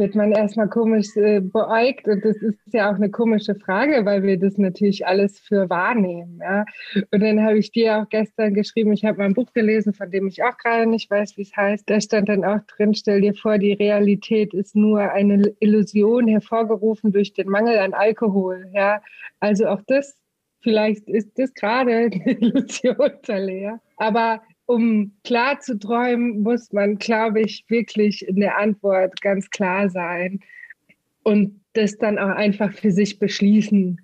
wird 0.00 0.16
man 0.16 0.32
erstmal 0.32 0.68
komisch 0.68 1.14
äh, 1.16 1.40
beäugt. 1.40 2.08
Und 2.08 2.24
das 2.24 2.36
ist 2.38 2.58
ja 2.72 2.90
auch 2.90 2.96
eine 2.96 3.10
komische 3.10 3.54
Frage, 3.54 4.04
weil 4.04 4.24
wir 4.24 4.38
das 4.38 4.58
natürlich 4.58 5.06
alles 5.06 5.38
für 5.38 5.70
wahrnehmen. 5.70 6.40
Ja? 6.42 6.64
Und 7.12 7.22
dann 7.22 7.44
habe 7.44 7.58
ich 7.58 7.70
dir 7.70 7.98
auch 7.98 8.08
gestern 8.08 8.54
geschrieben, 8.54 8.92
ich 8.92 9.04
habe 9.04 9.18
mein 9.18 9.34
Buch 9.34 9.52
gelesen, 9.52 9.92
von 9.92 10.10
dem 10.10 10.26
ich 10.26 10.42
auch 10.42 10.56
gerade 10.56 10.86
nicht 10.86 11.08
weiß, 11.10 11.36
wie 11.36 11.42
es 11.42 11.54
heißt. 11.54 11.88
Da 11.88 12.00
stand 12.00 12.28
dann 12.28 12.44
auch 12.44 12.60
drin, 12.62 12.94
stell 12.94 13.20
dir 13.20 13.34
vor, 13.34 13.58
die 13.58 13.74
Realität 13.74 14.54
ist 14.54 14.74
nur 14.74 15.00
eine 15.00 15.52
Illusion 15.60 16.26
hervorgerufen 16.26 17.12
durch 17.12 17.34
den 17.34 17.48
Mangel 17.48 17.78
an 17.78 17.94
Alkohol. 17.94 18.66
Ja? 18.72 19.02
Also 19.38 19.66
auch 19.66 19.82
das, 19.86 20.16
vielleicht 20.60 21.08
ist 21.08 21.38
das 21.38 21.52
gerade 21.54 21.94
eine 21.94 22.38
Illusion, 22.40 23.12
Talia. 23.22 23.80
Aber 23.98 24.40
um 24.70 25.10
klar 25.24 25.58
zu 25.58 25.76
träumen, 25.76 26.42
muss 26.42 26.72
man, 26.72 26.96
glaube 26.96 27.40
ich, 27.40 27.64
wirklich 27.66 28.26
in 28.28 28.36
der 28.36 28.56
Antwort 28.56 29.20
ganz 29.20 29.50
klar 29.50 29.90
sein 29.90 30.38
und 31.24 31.60
das 31.72 31.98
dann 31.98 32.20
auch 32.20 32.28
einfach 32.28 32.72
für 32.72 32.92
sich 32.92 33.18
beschließen. 33.18 34.00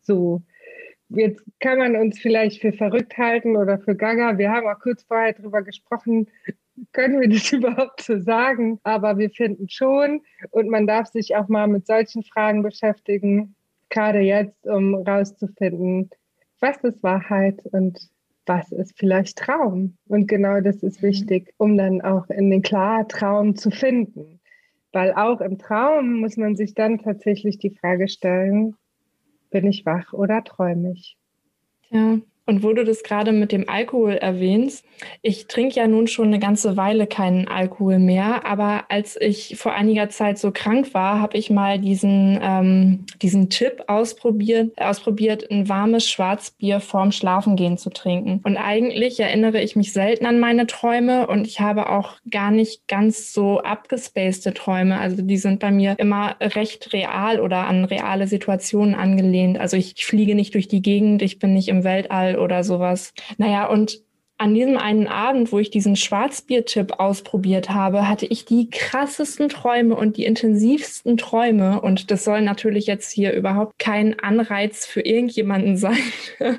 So. 0.00 0.42
Jetzt 1.10 1.44
kann 1.60 1.78
man 1.78 1.96
uns 1.96 2.18
vielleicht 2.18 2.62
für 2.62 2.72
verrückt 2.72 3.18
halten 3.18 3.56
oder 3.56 3.78
für 3.78 3.94
Gaga. 3.94 4.38
Wir 4.38 4.50
haben 4.50 4.66
auch 4.66 4.80
kurz 4.80 5.02
vorher 5.02 5.34
darüber 5.34 5.60
gesprochen, 5.60 6.28
können 6.92 7.20
wir 7.20 7.28
das 7.28 7.52
überhaupt 7.52 8.00
so 8.00 8.18
sagen? 8.18 8.80
Aber 8.84 9.18
wir 9.18 9.28
finden 9.28 9.68
schon 9.68 10.22
und 10.50 10.70
man 10.70 10.86
darf 10.86 11.08
sich 11.08 11.36
auch 11.36 11.48
mal 11.48 11.68
mit 11.68 11.86
solchen 11.86 12.22
Fragen 12.22 12.62
beschäftigen, 12.62 13.54
gerade 13.90 14.20
jetzt, 14.20 14.66
um 14.66 14.94
rauszufinden, 14.94 16.08
was 16.60 16.78
ist 16.84 17.02
Wahrheit 17.02 17.60
und 17.70 17.98
was 18.46 18.72
ist 18.72 18.96
vielleicht 18.96 19.38
Traum? 19.38 19.96
Und 20.08 20.28
genau 20.28 20.60
das 20.60 20.82
ist 20.82 21.02
mhm. 21.02 21.08
wichtig, 21.08 21.54
um 21.58 21.76
dann 21.76 22.00
auch 22.00 22.28
in 22.30 22.50
den 22.50 22.62
Klartraum 22.62 23.56
zu 23.56 23.70
finden. 23.70 24.40
Weil 24.92 25.12
auch 25.12 25.40
im 25.40 25.58
Traum 25.58 26.20
muss 26.20 26.36
man 26.36 26.56
sich 26.56 26.74
dann 26.74 26.98
tatsächlich 26.98 27.58
die 27.58 27.70
Frage 27.70 28.08
stellen, 28.08 28.76
bin 29.50 29.66
ich 29.66 29.84
wach 29.84 30.12
oder 30.12 30.42
träume 30.42 30.92
ich? 30.92 31.18
Ja, 31.90 32.18
und 32.46 32.62
wo 32.62 32.72
du 32.72 32.84
das 32.84 33.02
gerade 33.02 33.32
mit 33.32 33.52
dem 33.52 33.68
Alkohol 33.68 34.12
erwähnst, 34.12 34.84
ich 35.20 35.46
trinke 35.46 35.76
ja 35.76 35.86
nun 35.86 36.06
schon 36.06 36.28
eine 36.28 36.38
ganze 36.38 36.76
Weile 36.76 37.06
keinen 37.06 37.48
Alkohol 37.48 37.98
mehr, 37.98 38.46
aber 38.46 38.84
als 38.88 39.20
ich 39.20 39.56
vor 39.58 39.72
einiger 39.72 40.08
Zeit 40.08 40.38
so 40.38 40.52
krank 40.52 40.94
war, 40.94 41.20
habe 41.20 41.36
ich 41.36 41.50
mal 41.50 41.78
diesen, 41.78 42.38
ähm, 42.40 43.04
diesen 43.20 43.50
Tipp 43.50 43.84
ausprobiert, 43.88 44.80
ausprobiert, 44.80 45.50
ein 45.50 45.68
warmes 45.68 46.08
Schwarzbier 46.08 46.80
vorm 46.80 47.12
Schlafengehen 47.12 47.78
zu 47.78 47.90
trinken. 47.90 48.40
Und 48.44 48.56
eigentlich 48.56 49.18
erinnere 49.20 49.60
ich 49.60 49.76
mich 49.76 49.92
selten 49.92 50.26
an 50.26 50.38
meine 50.38 50.66
Träume 50.66 51.26
und 51.26 51.46
ich 51.46 51.60
habe 51.60 51.90
auch 51.90 52.16
gar 52.30 52.50
nicht 52.50 52.86
ganz 52.88 53.32
so 53.32 53.60
abgespacede 53.60 54.54
Träume. 54.54 54.98
Also 54.98 55.22
die 55.22 55.36
sind 55.36 55.60
bei 55.60 55.70
mir 55.70 55.96
immer 55.98 56.36
recht 56.40 56.92
real 56.92 57.40
oder 57.40 57.66
an 57.66 57.84
reale 57.84 58.28
Situationen 58.28 58.94
angelehnt. 58.94 59.58
Also 59.58 59.76
ich, 59.76 59.94
ich 59.96 60.06
fliege 60.06 60.34
nicht 60.34 60.54
durch 60.54 60.68
die 60.68 60.82
Gegend, 60.82 61.22
ich 61.22 61.38
bin 61.38 61.52
nicht 61.52 61.68
im 61.68 61.84
Weltall 61.84 62.35
oder 62.36 62.64
sowas. 62.64 63.12
Naja, 63.38 63.66
und 63.66 64.05
an 64.38 64.52
diesem 64.52 64.76
einen 64.76 65.06
Abend, 65.06 65.50
wo 65.50 65.58
ich 65.58 65.70
diesen 65.70 65.96
Schwarzbier-Tipp 65.96 66.94
ausprobiert 66.98 67.70
habe, 67.70 68.06
hatte 68.06 68.26
ich 68.26 68.44
die 68.44 68.68
krassesten 68.68 69.48
Träume 69.48 69.96
und 69.96 70.18
die 70.18 70.26
intensivsten 70.26 71.16
Träume. 71.16 71.80
Und 71.80 72.10
das 72.10 72.24
soll 72.24 72.42
natürlich 72.42 72.86
jetzt 72.86 73.10
hier 73.10 73.32
überhaupt 73.32 73.78
kein 73.78 74.18
Anreiz 74.20 74.84
für 74.84 75.00
irgendjemanden 75.00 75.76
sein, 75.78 75.96
äh, 76.38 76.52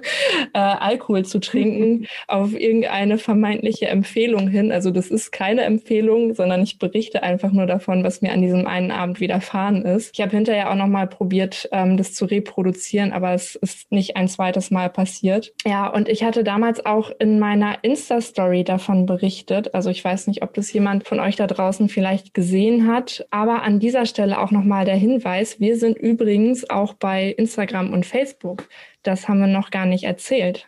Alkohol 0.53 1.23
zu 1.25 1.39
trinken 1.39 2.07
auf 2.27 2.53
irgendeine 2.53 3.19
vermeintliche 3.19 3.87
Empfehlung 3.87 4.47
hin. 4.47 4.71
Also 4.71 4.89
das 4.89 5.09
ist 5.11 5.31
keine 5.31 5.61
Empfehlung, 5.61 6.33
sondern 6.33 6.63
ich 6.63 6.79
berichte 6.79 7.21
einfach 7.21 7.51
nur 7.51 7.67
davon, 7.67 8.03
was 8.03 8.21
mir 8.21 8.31
an 8.31 8.41
diesem 8.41 8.65
einen 8.65 8.91
Abend 8.91 9.19
widerfahren 9.19 9.83
ist. 9.83 10.11
Ich 10.13 10.21
habe 10.21 10.31
hinterher 10.31 10.71
auch 10.71 10.75
nochmal 10.75 11.05
probiert, 11.05 11.69
ähm, 11.71 11.95
das 11.97 12.13
zu 12.13 12.25
reproduzieren, 12.25 13.13
aber 13.13 13.33
es 13.33 13.55
ist 13.55 13.91
nicht 13.91 14.17
ein 14.17 14.27
zweites 14.27 14.71
Mal 14.71 14.89
passiert. 14.89 15.53
Ja, 15.63 15.87
und 15.87 16.09
ich 16.09 16.23
hatte 16.23 16.43
damals 16.43 16.83
auch 16.83 17.11
in 17.19 17.37
meiner 17.37 17.66
meiner 17.67 17.83
Insta-Story 17.83 18.63
davon 18.63 19.05
berichtet. 19.05 19.73
Also 19.73 19.89
ich 19.89 20.03
weiß 20.03 20.27
nicht, 20.27 20.41
ob 20.41 20.53
das 20.53 20.71
jemand 20.71 21.07
von 21.07 21.19
euch 21.19 21.35
da 21.35 21.47
draußen 21.47 21.89
vielleicht 21.89 22.33
gesehen 22.33 22.87
hat. 22.87 23.25
Aber 23.29 23.63
an 23.63 23.79
dieser 23.79 24.05
Stelle 24.05 24.39
auch 24.39 24.51
nochmal 24.51 24.85
der 24.85 24.95
Hinweis, 24.95 25.59
wir 25.59 25.77
sind 25.77 25.97
übrigens 25.97 26.69
auch 26.69 26.93
bei 26.93 27.29
Instagram 27.29 27.93
und 27.93 28.05
Facebook. 28.05 28.67
Das 29.03 29.27
haben 29.27 29.39
wir 29.39 29.47
noch 29.47 29.71
gar 29.71 29.85
nicht 29.85 30.05
erzählt. 30.05 30.67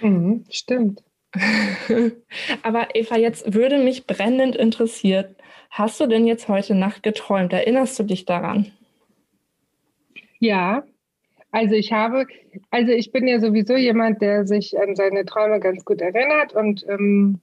Mhm, 0.00 0.44
stimmt. 0.50 1.02
Aber 2.62 2.94
Eva, 2.94 3.16
jetzt 3.16 3.52
würde 3.54 3.78
mich 3.78 4.06
brennend 4.06 4.56
interessieren, 4.56 5.34
hast 5.70 6.00
du 6.00 6.06
denn 6.06 6.26
jetzt 6.26 6.48
heute 6.48 6.74
Nacht 6.74 7.02
geträumt? 7.02 7.52
Erinnerst 7.52 7.98
du 7.98 8.04
dich 8.04 8.24
daran? 8.24 8.70
Ja, 10.38 10.84
also 11.54 11.76
ich 11.76 11.92
habe, 11.92 12.26
also 12.72 12.90
ich 12.90 13.12
bin 13.12 13.28
ja 13.28 13.38
sowieso 13.38 13.76
jemand, 13.76 14.20
der 14.20 14.44
sich 14.44 14.76
an 14.76 14.96
seine 14.96 15.24
Träume 15.24 15.60
ganz 15.60 15.84
gut 15.84 16.00
erinnert 16.00 16.52
und 16.52 16.84
ähm, 16.88 17.38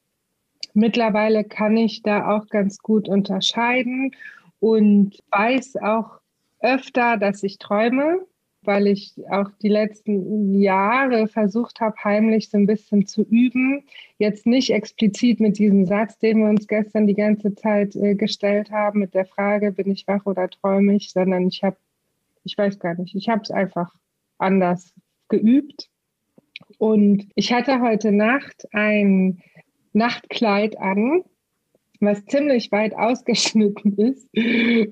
mittlerweile 0.74 1.46
kann 1.46 1.78
ich 1.78 2.02
da 2.04 2.36
auch 2.36 2.48
ganz 2.48 2.80
gut 2.80 3.08
unterscheiden 3.08 4.12
und 4.60 5.18
weiß 5.32 5.78
auch 5.78 6.20
öfter, 6.60 7.16
dass 7.16 7.42
ich 7.44 7.58
träume, 7.58 8.20
weil 8.64 8.88
ich 8.88 9.14
auch 9.30 9.50
die 9.62 9.70
letzten 9.70 10.60
Jahre 10.60 11.30
versucht 11.30 11.80
habe, 11.80 11.96
heimlich 12.04 12.50
so 12.50 12.58
ein 12.58 12.68
bisschen 12.68 13.08
zu 13.08 13.22
üben. 13.22 13.86
Jetzt 14.18 14.46
nicht 14.46 14.72
explizit 14.72 15.40
mit 15.40 15.58
diesem 15.58 15.86
Satz, 15.86 16.20
den 16.20 16.40
wir 16.40 16.50
uns 16.50 16.68
gestern 16.68 17.08
die 17.08 17.16
ganze 17.16 17.56
Zeit 17.56 17.96
äh, 17.96 18.16
gestellt 18.16 18.72
haben, 18.72 19.00
mit 19.00 19.14
der 19.14 19.26
Frage, 19.26 19.72
bin 19.72 19.90
ich 19.90 20.06
wach 20.06 20.26
oder 20.26 20.50
träume 20.50 20.98
ich, 20.98 21.14
sondern 21.14 21.48
ich 21.48 21.64
habe, 21.64 21.78
ich 22.44 22.58
weiß 22.58 22.80
gar 22.80 22.96
nicht, 22.96 23.16
ich 23.16 23.30
habe 23.30 23.42
es 23.44 23.52
einfach 23.52 23.94
anders 24.38 24.94
geübt. 25.30 25.90
Und 26.78 27.28
ich 27.36 27.52
hatte 27.54 27.82
heute 27.82 28.12
Nacht 28.12 28.66
ein 28.72 29.42
Nachtkleid 29.94 30.80
an, 30.80 31.24
was 32.00 32.26
ziemlich 32.26 32.72
weit 32.72 32.96
ausgeschnitten 32.96 33.98
ist. 33.98 34.28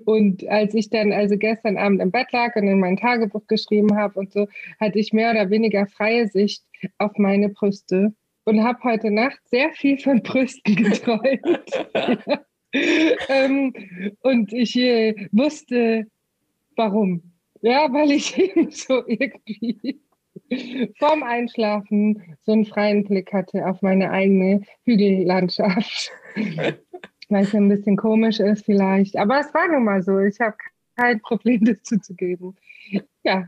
Und 0.06 0.48
als 0.48 0.74
ich 0.76 0.90
dann 0.90 1.12
also 1.12 1.38
gestern 1.38 1.78
Abend 1.78 2.02
im 2.02 2.12
Bett 2.12 2.32
lag 2.32 2.56
und 2.56 2.68
in 2.68 2.80
mein 2.80 2.98
Tagebuch 2.98 3.48
geschrieben 3.48 3.98
habe 3.98 4.20
und 4.20 4.32
so, 4.32 4.48
hatte 4.80 5.00
ich 5.00 5.14
mehr 5.14 5.32
oder 5.32 5.50
weniger 5.50 5.88
freie 5.88 6.28
Sicht 6.28 6.64
auf 6.98 7.18
meine 7.18 7.50
Brüste 7.50 8.14
und 8.46 8.64
habe 8.64 8.84
heute 8.84 9.12
Nacht 9.12 9.40
sehr 9.46 9.72
viel 9.74 9.98
von 9.98 10.22
Brüsten 10.22 10.76
geträumt. 10.84 11.88
ähm, 13.30 13.74
und 14.22 14.54
ich 14.54 14.76
äh, 14.78 15.16
wusste, 15.32 16.06
warum. 16.76 17.29
Ja, 17.62 17.92
weil 17.92 18.12
ich 18.12 18.38
eben 18.40 18.72
so 18.72 19.06
irgendwie 19.08 20.02
vorm 20.98 21.24
Einschlafen 21.24 22.38
so 22.42 22.54
einen 22.54 22.66
freien 22.66 23.04
Blick 23.04 23.34
hatte 23.34 23.68
auf 23.68 23.82
meine 23.82 24.12
eigene 24.12 24.62
Hügellandschaft. 24.86 26.12
weil 27.30 27.44
es 27.44 27.56
ein 27.56 27.70
bisschen 27.70 27.96
komisch 27.96 28.40
ist 28.40 28.66
vielleicht. 28.66 29.16
Aber 29.16 29.40
es 29.40 29.54
war 29.54 29.68
nun 29.68 29.84
mal 29.84 30.02
so. 30.02 30.20
Ich 30.20 30.40
habe 30.40 30.58
kein 30.96 31.22
Problem, 31.22 31.64
das 31.66 31.82
zuzugeben. 31.84 32.56
Ja, 33.24 33.46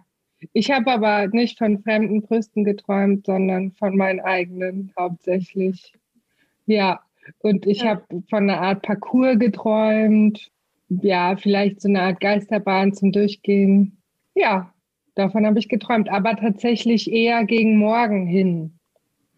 ich 0.53 0.71
habe 0.71 0.91
aber 0.91 1.27
nicht 1.27 1.57
von 1.57 1.81
fremden 1.83 2.21
Brüsten 2.21 2.63
geträumt, 2.63 3.25
sondern 3.25 3.71
von 3.73 3.97
meinen 3.97 4.21
eigenen 4.21 4.93
hauptsächlich. 4.97 5.93
Ja, 6.65 7.01
und 7.39 7.65
ich 7.65 7.81
ja. 7.81 7.89
habe 7.89 8.05
von 8.29 8.49
einer 8.49 8.61
Art 8.61 8.81
Parcours 8.81 9.37
geträumt. 9.37 10.49
Ja, 10.89 11.35
vielleicht 11.37 11.81
so 11.81 11.89
eine 11.89 12.01
Art 12.01 12.19
Geisterbahn 12.19 12.93
zum 12.93 13.11
Durchgehen. 13.11 14.00
Ja, 14.35 14.73
davon 15.15 15.45
habe 15.45 15.59
ich 15.59 15.69
geträumt, 15.69 16.09
aber 16.09 16.35
tatsächlich 16.35 17.11
eher 17.11 17.45
gegen 17.45 17.77
morgen 17.77 18.25
hin. 18.25 18.79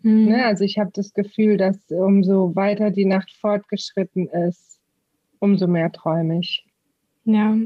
Mhm. 0.01 0.25
Ne? 0.25 0.45
Also 0.45 0.63
ich 0.63 0.77
habe 0.77 0.91
das 0.93 1.13
Gefühl, 1.13 1.57
dass 1.57 1.77
umso 1.89 2.55
weiter 2.55 2.91
die 2.91 3.05
Nacht 3.05 3.31
fortgeschritten 3.39 4.27
ist, 4.27 4.79
umso 5.39 5.67
mehr 5.67 5.91
träume 5.91 6.39
ich. 6.39 6.65
Ja. 7.25 7.57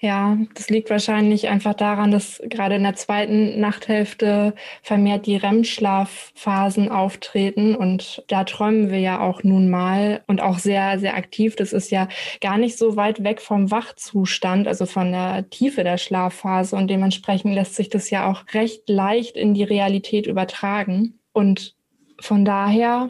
Ja, 0.00 0.38
das 0.54 0.70
liegt 0.70 0.90
wahrscheinlich 0.90 1.48
einfach 1.48 1.74
daran, 1.74 2.12
dass 2.12 2.40
gerade 2.44 2.76
in 2.76 2.84
der 2.84 2.94
zweiten 2.94 3.58
Nachthälfte 3.58 4.54
vermehrt 4.80 5.26
die 5.26 5.36
REM-Schlafphasen 5.36 6.88
auftreten 6.88 7.74
und 7.74 8.22
da 8.28 8.44
träumen 8.44 8.92
wir 8.92 9.00
ja 9.00 9.18
auch 9.20 9.42
nun 9.42 9.68
mal 9.68 10.22
und 10.28 10.40
auch 10.40 10.58
sehr, 10.58 11.00
sehr 11.00 11.16
aktiv. 11.16 11.56
Das 11.56 11.72
ist 11.72 11.90
ja 11.90 12.06
gar 12.40 12.58
nicht 12.58 12.78
so 12.78 12.94
weit 12.94 13.24
weg 13.24 13.40
vom 13.40 13.72
Wachzustand, 13.72 14.68
also 14.68 14.86
von 14.86 15.10
der 15.10 15.50
Tiefe 15.50 15.82
der 15.82 15.98
Schlafphase 15.98 16.76
und 16.76 16.86
dementsprechend 16.88 17.52
lässt 17.52 17.74
sich 17.74 17.88
das 17.88 18.08
ja 18.10 18.30
auch 18.30 18.44
recht 18.54 18.88
leicht 18.88 19.36
in 19.36 19.52
die 19.52 19.64
Realität 19.64 20.28
übertragen. 20.28 21.18
Und 21.32 21.74
von 22.20 22.44
daher 22.44 23.08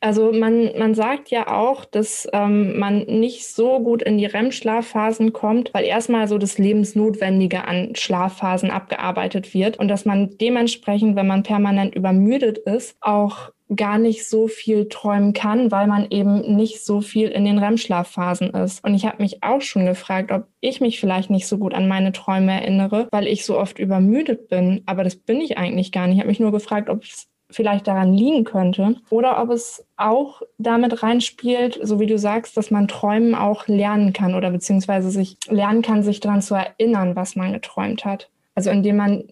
also 0.00 0.32
man, 0.32 0.70
man 0.78 0.94
sagt 0.94 1.30
ja 1.30 1.48
auch, 1.54 1.84
dass 1.84 2.26
ähm, 2.32 2.78
man 2.78 3.00
nicht 3.04 3.46
so 3.46 3.80
gut 3.80 4.02
in 4.02 4.16
die 4.16 4.26
REM-Schlafphasen 4.26 5.32
kommt, 5.32 5.74
weil 5.74 5.84
erstmal 5.84 6.26
so 6.26 6.38
das 6.38 6.56
Lebensnotwendige 6.56 7.64
an 7.66 7.94
Schlafphasen 7.94 8.70
abgearbeitet 8.70 9.52
wird 9.52 9.78
und 9.78 9.88
dass 9.88 10.06
man 10.06 10.38
dementsprechend, 10.38 11.16
wenn 11.16 11.26
man 11.26 11.42
permanent 11.42 11.94
übermüdet 11.94 12.58
ist, 12.58 12.96
auch 13.00 13.50
gar 13.76 13.98
nicht 13.98 14.28
so 14.28 14.48
viel 14.48 14.88
träumen 14.88 15.32
kann, 15.32 15.70
weil 15.70 15.86
man 15.86 16.10
eben 16.10 16.56
nicht 16.56 16.84
so 16.84 17.00
viel 17.00 17.28
in 17.28 17.44
den 17.44 17.58
REM-Schlafphasen 17.58 18.50
ist. 18.50 18.84
Und 18.84 18.94
ich 18.94 19.04
habe 19.04 19.22
mich 19.22 19.42
auch 19.42 19.60
schon 19.60 19.86
gefragt, 19.86 20.32
ob 20.32 20.46
ich 20.60 20.80
mich 20.80 20.98
vielleicht 20.98 21.30
nicht 21.30 21.46
so 21.46 21.58
gut 21.58 21.74
an 21.74 21.86
meine 21.86 22.12
Träume 22.12 22.52
erinnere, 22.52 23.06
weil 23.12 23.28
ich 23.28 23.44
so 23.44 23.58
oft 23.58 23.78
übermüdet 23.78 24.48
bin. 24.48 24.82
Aber 24.86 25.04
das 25.04 25.14
bin 25.14 25.40
ich 25.40 25.56
eigentlich 25.56 25.92
gar 25.92 26.06
nicht. 26.06 26.16
Ich 26.16 26.20
habe 26.20 26.30
mich 26.30 26.40
nur 26.40 26.52
gefragt, 26.52 26.88
ob 26.88 27.04
es 27.04 27.29
vielleicht 27.50 27.86
daran 27.86 28.12
liegen 28.12 28.44
könnte 28.44 28.96
oder 29.10 29.42
ob 29.42 29.50
es 29.50 29.86
auch 29.96 30.42
damit 30.58 31.02
reinspielt, 31.02 31.78
so 31.82 32.00
wie 32.00 32.06
du 32.06 32.18
sagst, 32.18 32.56
dass 32.56 32.70
man 32.70 32.88
Träumen 32.88 33.34
auch 33.34 33.66
lernen 33.66 34.12
kann 34.12 34.34
oder 34.34 34.50
beziehungsweise 34.50 35.10
sich 35.10 35.36
lernen 35.48 35.82
kann, 35.82 36.02
sich 36.02 36.20
daran 36.20 36.42
zu 36.42 36.54
erinnern, 36.54 37.16
was 37.16 37.36
man 37.36 37.52
geträumt 37.52 38.04
hat. 38.04 38.30
Also 38.54 38.70
indem 38.70 38.96
man 38.96 39.24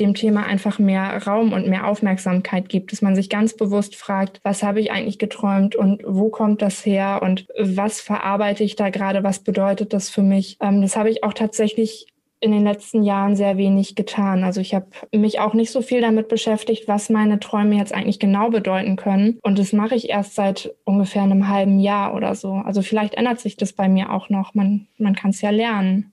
dem 0.00 0.14
Thema 0.14 0.44
einfach 0.44 0.78
mehr 0.78 1.22
Raum 1.26 1.52
und 1.52 1.68
mehr 1.68 1.86
Aufmerksamkeit 1.86 2.68
gibt, 2.68 2.92
dass 2.92 3.02
man 3.02 3.14
sich 3.14 3.28
ganz 3.28 3.54
bewusst 3.54 3.94
fragt, 3.94 4.40
was 4.42 4.62
habe 4.62 4.80
ich 4.80 4.90
eigentlich 4.90 5.18
geträumt 5.18 5.76
und 5.76 6.02
wo 6.06 6.30
kommt 6.30 6.62
das 6.62 6.84
her 6.84 7.20
und 7.22 7.46
was 7.58 8.00
verarbeite 8.00 8.64
ich 8.64 8.74
da 8.74 8.90
gerade, 8.90 9.22
was 9.22 9.40
bedeutet 9.40 9.92
das 9.92 10.08
für 10.08 10.22
mich. 10.22 10.56
Ähm, 10.60 10.80
das 10.80 10.96
habe 10.96 11.10
ich 11.10 11.24
auch 11.24 11.34
tatsächlich 11.34 12.06
in 12.42 12.50
den 12.50 12.64
letzten 12.64 13.04
Jahren 13.04 13.36
sehr 13.36 13.56
wenig 13.56 13.94
getan. 13.94 14.42
Also 14.42 14.60
ich 14.60 14.74
habe 14.74 14.86
mich 15.14 15.38
auch 15.38 15.54
nicht 15.54 15.70
so 15.70 15.80
viel 15.80 16.00
damit 16.00 16.26
beschäftigt, 16.28 16.88
was 16.88 17.08
meine 17.08 17.38
Träume 17.38 17.76
jetzt 17.76 17.94
eigentlich 17.94 18.18
genau 18.18 18.50
bedeuten 18.50 18.96
können. 18.96 19.38
Und 19.42 19.60
das 19.60 19.72
mache 19.72 19.94
ich 19.94 20.10
erst 20.10 20.34
seit 20.34 20.74
ungefähr 20.84 21.22
einem 21.22 21.48
halben 21.48 21.78
Jahr 21.78 22.14
oder 22.14 22.34
so. 22.34 22.54
Also 22.54 22.82
vielleicht 22.82 23.14
ändert 23.14 23.38
sich 23.38 23.56
das 23.56 23.72
bei 23.72 23.88
mir 23.88 24.12
auch 24.12 24.28
noch. 24.28 24.54
Man, 24.54 24.88
man 24.98 25.14
kann 25.14 25.30
es 25.30 25.40
ja 25.40 25.50
lernen. 25.50 26.12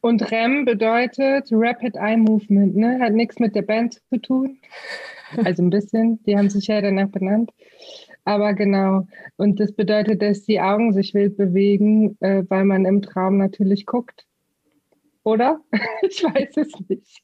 Und 0.00 0.30
REM 0.32 0.64
bedeutet 0.64 1.48
Rapid 1.52 1.96
Eye 1.96 2.16
Movement, 2.16 2.74
ne? 2.76 2.98
Hat 3.00 3.12
nichts 3.12 3.38
mit 3.38 3.54
der 3.54 3.62
Band 3.62 4.00
zu 4.10 4.18
tun. 4.20 4.58
Also 5.44 5.62
ein 5.62 5.70
bisschen, 5.70 6.22
die 6.24 6.36
haben 6.36 6.50
sich 6.50 6.66
ja 6.66 6.80
danach 6.80 7.08
benannt. 7.08 7.50
Aber 8.24 8.54
genau, 8.54 9.06
und 9.36 9.60
das 9.60 9.72
bedeutet, 9.72 10.20
dass 10.20 10.42
die 10.42 10.60
Augen 10.60 10.92
sich 10.92 11.14
wild 11.14 11.36
bewegen, 11.36 12.16
äh, 12.20 12.44
weil 12.48 12.64
man 12.64 12.84
im 12.84 13.02
Traum 13.02 13.38
natürlich 13.38 13.86
guckt. 13.86 14.26
Oder? 15.24 15.60
ich 16.02 16.22
weiß 16.22 16.56
es 16.56 16.72
nicht. 16.88 17.22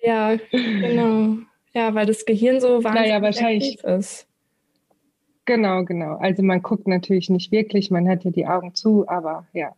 ja, 0.00 0.36
genau. 0.50 1.38
Ja, 1.72 1.94
weil 1.94 2.06
das 2.06 2.24
Gehirn 2.24 2.60
so 2.60 2.84
wahnsinnig 2.84 3.08
naja, 3.08 3.22
wahrscheinlich, 3.22 3.82
ist. 3.82 4.28
Genau, 5.44 5.84
genau. 5.84 6.16
Also 6.16 6.42
man 6.42 6.62
guckt 6.62 6.86
natürlich 6.86 7.28
nicht 7.28 7.52
wirklich, 7.52 7.90
man 7.90 8.08
hat 8.08 8.24
ja 8.24 8.30
die 8.30 8.46
Augen 8.46 8.74
zu, 8.74 9.08
aber 9.08 9.46
ja. 9.52 9.74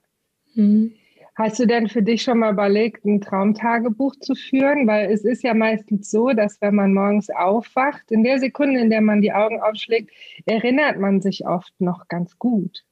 Mhm. 0.55 0.93
Hast 1.35 1.59
du 1.59 1.67
denn 1.67 1.89
für 1.89 2.03
dich 2.03 2.23
schon 2.23 2.39
mal 2.39 2.53
überlegt, 2.53 3.05
ein 3.05 3.21
Traumtagebuch 3.21 4.17
zu 4.17 4.35
führen? 4.35 4.87
Weil 4.87 5.11
es 5.11 5.23
ist 5.23 5.43
ja 5.43 5.53
meistens 5.53 6.11
so, 6.11 6.31
dass 6.31 6.61
wenn 6.63 6.75
man 6.75 6.95
morgens 6.95 7.29
aufwacht, 7.29 8.11
in 8.11 8.25
der 8.25 8.39
Sekunde, 8.39 8.81
in 8.81 8.89
der 8.89 9.03
man 9.03 9.21
die 9.21 9.33
Augen 9.33 9.61
aufschlägt, 9.61 10.11
erinnert 10.47 10.99
man 10.99 11.21
sich 11.21 11.47
oft 11.47 11.79
noch 11.79 12.09
ganz 12.09 12.39
gut. 12.39 12.85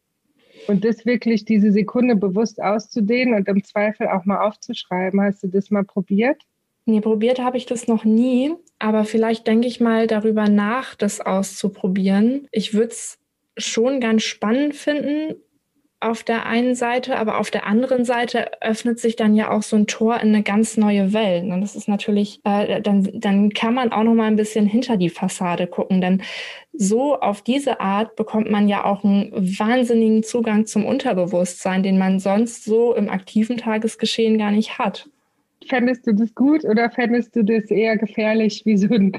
Und 0.66 0.85
das 0.85 1.04
wirklich, 1.04 1.44
diese 1.44 1.73
Sekunde 1.73 2.16
bewusst 2.16 2.62
auszudehnen 2.62 3.35
und 3.35 3.49
im 3.49 3.62
Zweifel 3.64 4.09
auch 4.09 4.25
mal 4.25 4.47
aufzuschreiben, 4.47 5.21
hast 5.21 5.42
du 5.42 5.49
das 5.49 5.71
mal 5.71 5.85
probiert? 5.85 6.42
Nee, 6.87 7.00
probiert 7.00 7.38
habe 7.38 7.56
ich 7.56 7.66
das 7.66 7.88
noch 7.88 8.04
nie, 8.04 8.52
aber 8.78 9.04
vielleicht 9.04 9.47
denke 9.47 9.66
ich 9.66 9.80
mal 9.80 10.06
darüber 10.06 10.49
nach, 10.49 10.94
das 10.94 11.21
auszuprobieren. 11.21 12.47
Ich 12.50 12.75
würde 12.75 12.90
es 12.90 13.18
schon 13.56 14.00
ganz 14.00 14.23
spannend 14.23 14.75
finden, 14.75 15.37
auf 16.04 16.23
der 16.23 16.46
einen 16.46 16.75
Seite, 16.75 17.16
aber 17.16 17.38
auf 17.38 17.50
der 17.50 17.66
anderen 17.66 18.04
Seite 18.04 18.50
öffnet 18.62 18.99
sich 18.99 19.16
dann 19.16 19.34
ja 19.34 19.50
auch 19.50 19.62
so 19.62 19.76
ein 19.76 19.87
Tor 19.87 20.20
in 20.20 20.28
eine 20.28 20.42
ganz 20.42 20.76
neue 20.76 21.12
Welt. 21.12 21.44
Und 21.44 21.61
das 21.61 21.75
ist 21.75 21.88
natürlich, 21.88 22.40
äh, 22.44 22.80
dann, 22.80 23.08
dann 23.14 23.50
kann 23.50 23.75
man 23.75 23.92
auch 23.92 24.02
noch 24.04 24.14
mal 24.14 24.26
ein 24.26 24.37
bisschen 24.37 24.66
hinter 24.66 24.96
die 24.96 25.11
Fassade 25.11 25.66
gucken, 25.66 26.00
denn 26.00 26.23
so 26.73 27.18
auf 27.20 27.42
diese 27.42 27.80
Art 27.80 28.16
bekommt 28.16 28.50
man 28.50 28.68
ja 28.68 28.84
auch 28.84 29.04
einen 29.04 29.32
wahnsinnigen 29.32 30.23
Zugang 30.23 30.66
zum 30.66 30.84
Unterbewusstsein, 30.84 31.82
den 31.82 31.99
man 31.99 32.18
sonst 32.18 32.64
so 32.64 32.94
im 32.94 33.08
aktiven 33.08 33.56
Tagesgeschehen 33.56 34.38
gar 34.38 34.50
nicht 34.50 34.78
hat. 34.78 35.08
Fändest 35.66 36.06
du 36.06 36.12
das 36.12 36.34
gut 36.34 36.64
oder 36.64 36.90
fändest 36.90 37.34
du 37.37 37.42
das 37.42 37.70
eher 37.70 37.96
gefährlich 37.96 38.62
wie 38.66 38.76
so 38.76 38.92
ein, 38.92 39.12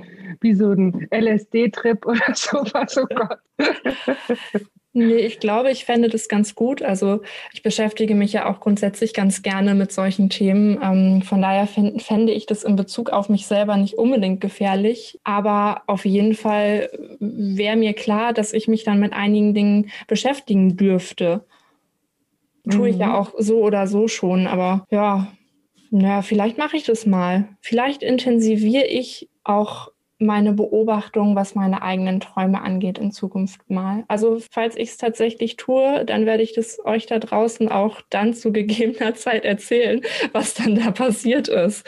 so 0.54 0.72
ein 0.72 1.08
LSD-Trip 1.12 2.06
oder 2.06 2.26
sowas? 2.36 2.98
Oh 2.98 3.06
Gott. 3.08 3.40
Nee, 4.98 5.18
ich 5.18 5.42
glaube, 5.42 5.72
ich 5.72 5.84
fände 5.84 6.08
das 6.08 6.30
ganz 6.30 6.56
gut. 6.56 6.82
Also 6.82 7.22
ich 7.52 7.62
beschäftige 7.62 8.16
mich 8.16 8.32
ja 8.32 8.50
auch 8.50 8.62
grundsätzlich 8.62 9.14
ganz 9.14 9.42
gerne 9.42 9.76
mit 9.76 9.92
solchen 9.92 10.30
Themen. 10.30 10.80
Ähm, 10.82 11.22
von 11.22 11.42
daher 11.42 11.68
fände 11.68 12.32
ich 12.32 12.46
das 12.46 12.64
in 12.64 12.78
Bezug 12.78 13.10
auf 13.10 13.28
mich 13.28 13.46
selber 13.46 13.76
nicht 13.76 13.96
unbedingt 13.96 14.40
gefährlich. 14.40 15.20
Aber 15.26 15.82
auf 15.88 16.06
jeden 16.06 16.34
Fall 16.34 16.90
wäre 17.20 17.76
mir 17.76 17.92
klar, 17.92 18.32
dass 18.32 18.54
ich 18.54 18.70
mich 18.70 18.86
dann 18.86 19.02
mit 19.02 19.12
einigen 19.12 19.54
Dingen 19.54 19.92
beschäftigen 20.08 20.78
dürfte. 20.78 21.44
Tue 22.70 22.88
ich 22.88 22.98
ja 22.98 23.08
mhm. 23.08 23.16
auch 23.16 23.34
so 23.38 23.58
oder 23.58 23.88
so 23.88 24.08
schon. 24.08 24.48
Aber 24.48 24.88
ja, 24.92 25.28
ja, 25.92 26.22
vielleicht 26.22 26.58
mache 26.58 26.78
ich 26.78 26.86
das 26.86 27.06
mal. 27.06 27.50
Vielleicht 27.60 28.02
intensiviere 28.02 28.86
ich 28.86 29.30
auch 29.44 29.92
meine 30.18 30.54
Beobachtung, 30.54 31.36
was 31.36 31.56
meine 31.56 31.82
eigenen 31.82 32.20
Träume 32.20 32.62
angeht 32.62 32.98
in 32.98 33.12
Zukunft 33.12 33.70
mal. 33.70 34.06
Also 34.08 34.40
falls 34.52 34.78
ich 34.78 34.90
es 34.90 34.98
tatsächlich 34.98 35.58
tue, 35.58 36.06
dann 36.06 36.26
werde 36.26 36.44
ich 36.44 36.54
das 36.54 36.80
euch 36.86 37.06
da 37.06 37.20
draußen 37.20 37.70
auch 37.70 38.02
dann 38.10 38.34
zu 38.34 38.52
gegebener 38.52 39.14
Zeit 39.16 39.46
erzählen, 39.46 40.02
was 40.32 40.54
dann 40.54 40.76
da 40.76 40.92
passiert 40.92 41.48
ist. 41.48 41.86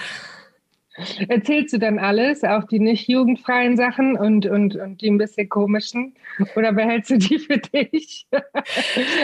Erzählst 1.28 1.74
du 1.74 1.78
dann 1.78 2.00
alles, 2.00 2.44
auch 2.44 2.64
die 2.64 2.80
nicht 2.80 3.08
jugendfreien 3.08 3.78
Sachen 3.78 4.18
und, 4.18 4.48
und, 4.48 4.76
und 4.76 5.00
die 5.02 5.12
ein 5.12 5.20
bisschen 5.20 5.48
komischen? 5.48 6.16
Oder 6.56 6.74
behältst 6.74 7.12
du 7.12 7.18
die 7.18 7.40
für 7.40 7.58
dich? 7.60 8.28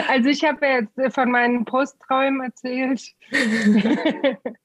Also 0.07 0.29
ich 0.29 0.43
habe 0.43 0.65
ja 0.65 0.79
jetzt 0.81 1.15
von 1.15 1.31
meinen 1.31 1.65
Postträumen 1.65 2.41
erzählt. 2.41 3.01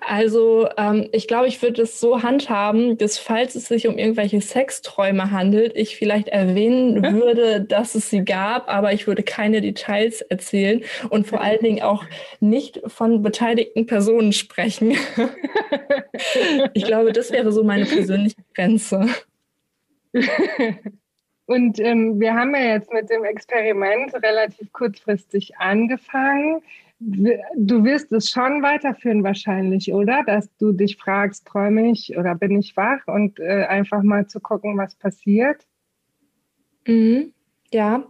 Also 0.00 0.68
ähm, 0.76 1.08
ich 1.12 1.28
glaube, 1.28 1.48
ich 1.48 1.60
würde 1.62 1.82
es 1.82 2.00
so 2.00 2.22
handhaben, 2.22 2.98
dass 2.98 3.18
falls 3.18 3.54
es 3.54 3.66
sich 3.66 3.86
um 3.86 3.98
irgendwelche 3.98 4.40
Sexträume 4.40 5.30
handelt, 5.30 5.76
ich 5.76 5.96
vielleicht 5.96 6.28
erwähnen 6.28 7.02
würde, 7.14 7.60
dass 7.60 7.94
es 7.94 8.10
sie 8.10 8.24
gab, 8.24 8.68
aber 8.68 8.92
ich 8.92 9.06
würde 9.06 9.22
keine 9.22 9.60
Details 9.60 10.20
erzählen 10.22 10.82
und 11.10 11.26
vor 11.26 11.40
allen 11.40 11.60
Dingen 11.60 11.82
auch 11.82 12.04
nicht 12.40 12.80
von 12.86 13.22
beteiligten 13.22 13.86
Personen 13.86 14.32
sprechen. 14.32 14.96
ich 16.74 16.84
glaube, 16.84 17.12
das 17.12 17.30
wäre 17.30 17.52
so 17.52 17.64
meine 17.64 17.84
persönliche 17.84 18.36
Grenze. 18.54 19.06
Und 21.48 21.78
ähm, 21.78 22.18
wir 22.18 22.34
haben 22.34 22.54
ja 22.56 22.74
jetzt 22.74 22.92
mit 22.92 23.08
dem 23.08 23.24
Experiment 23.24 24.12
relativ 24.14 24.72
kurzfristig 24.72 25.56
angefangen 25.58 26.60
du 26.98 27.84
wirst 27.84 28.10
es 28.12 28.30
schon 28.30 28.62
weiterführen 28.62 29.22
wahrscheinlich, 29.22 29.92
oder? 29.92 30.22
Dass 30.24 30.54
du 30.56 30.72
dich 30.72 30.96
fragst, 30.96 31.46
träume 31.46 31.90
ich 31.90 32.16
oder 32.16 32.34
bin 32.34 32.58
ich 32.58 32.76
wach 32.76 33.06
und 33.06 33.38
äh, 33.38 33.64
einfach 33.64 34.02
mal 34.02 34.26
zu 34.26 34.40
gucken, 34.40 34.78
was 34.78 34.96
passiert. 34.96 35.66
Mhm. 36.86 37.32
Ja, 37.72 38.04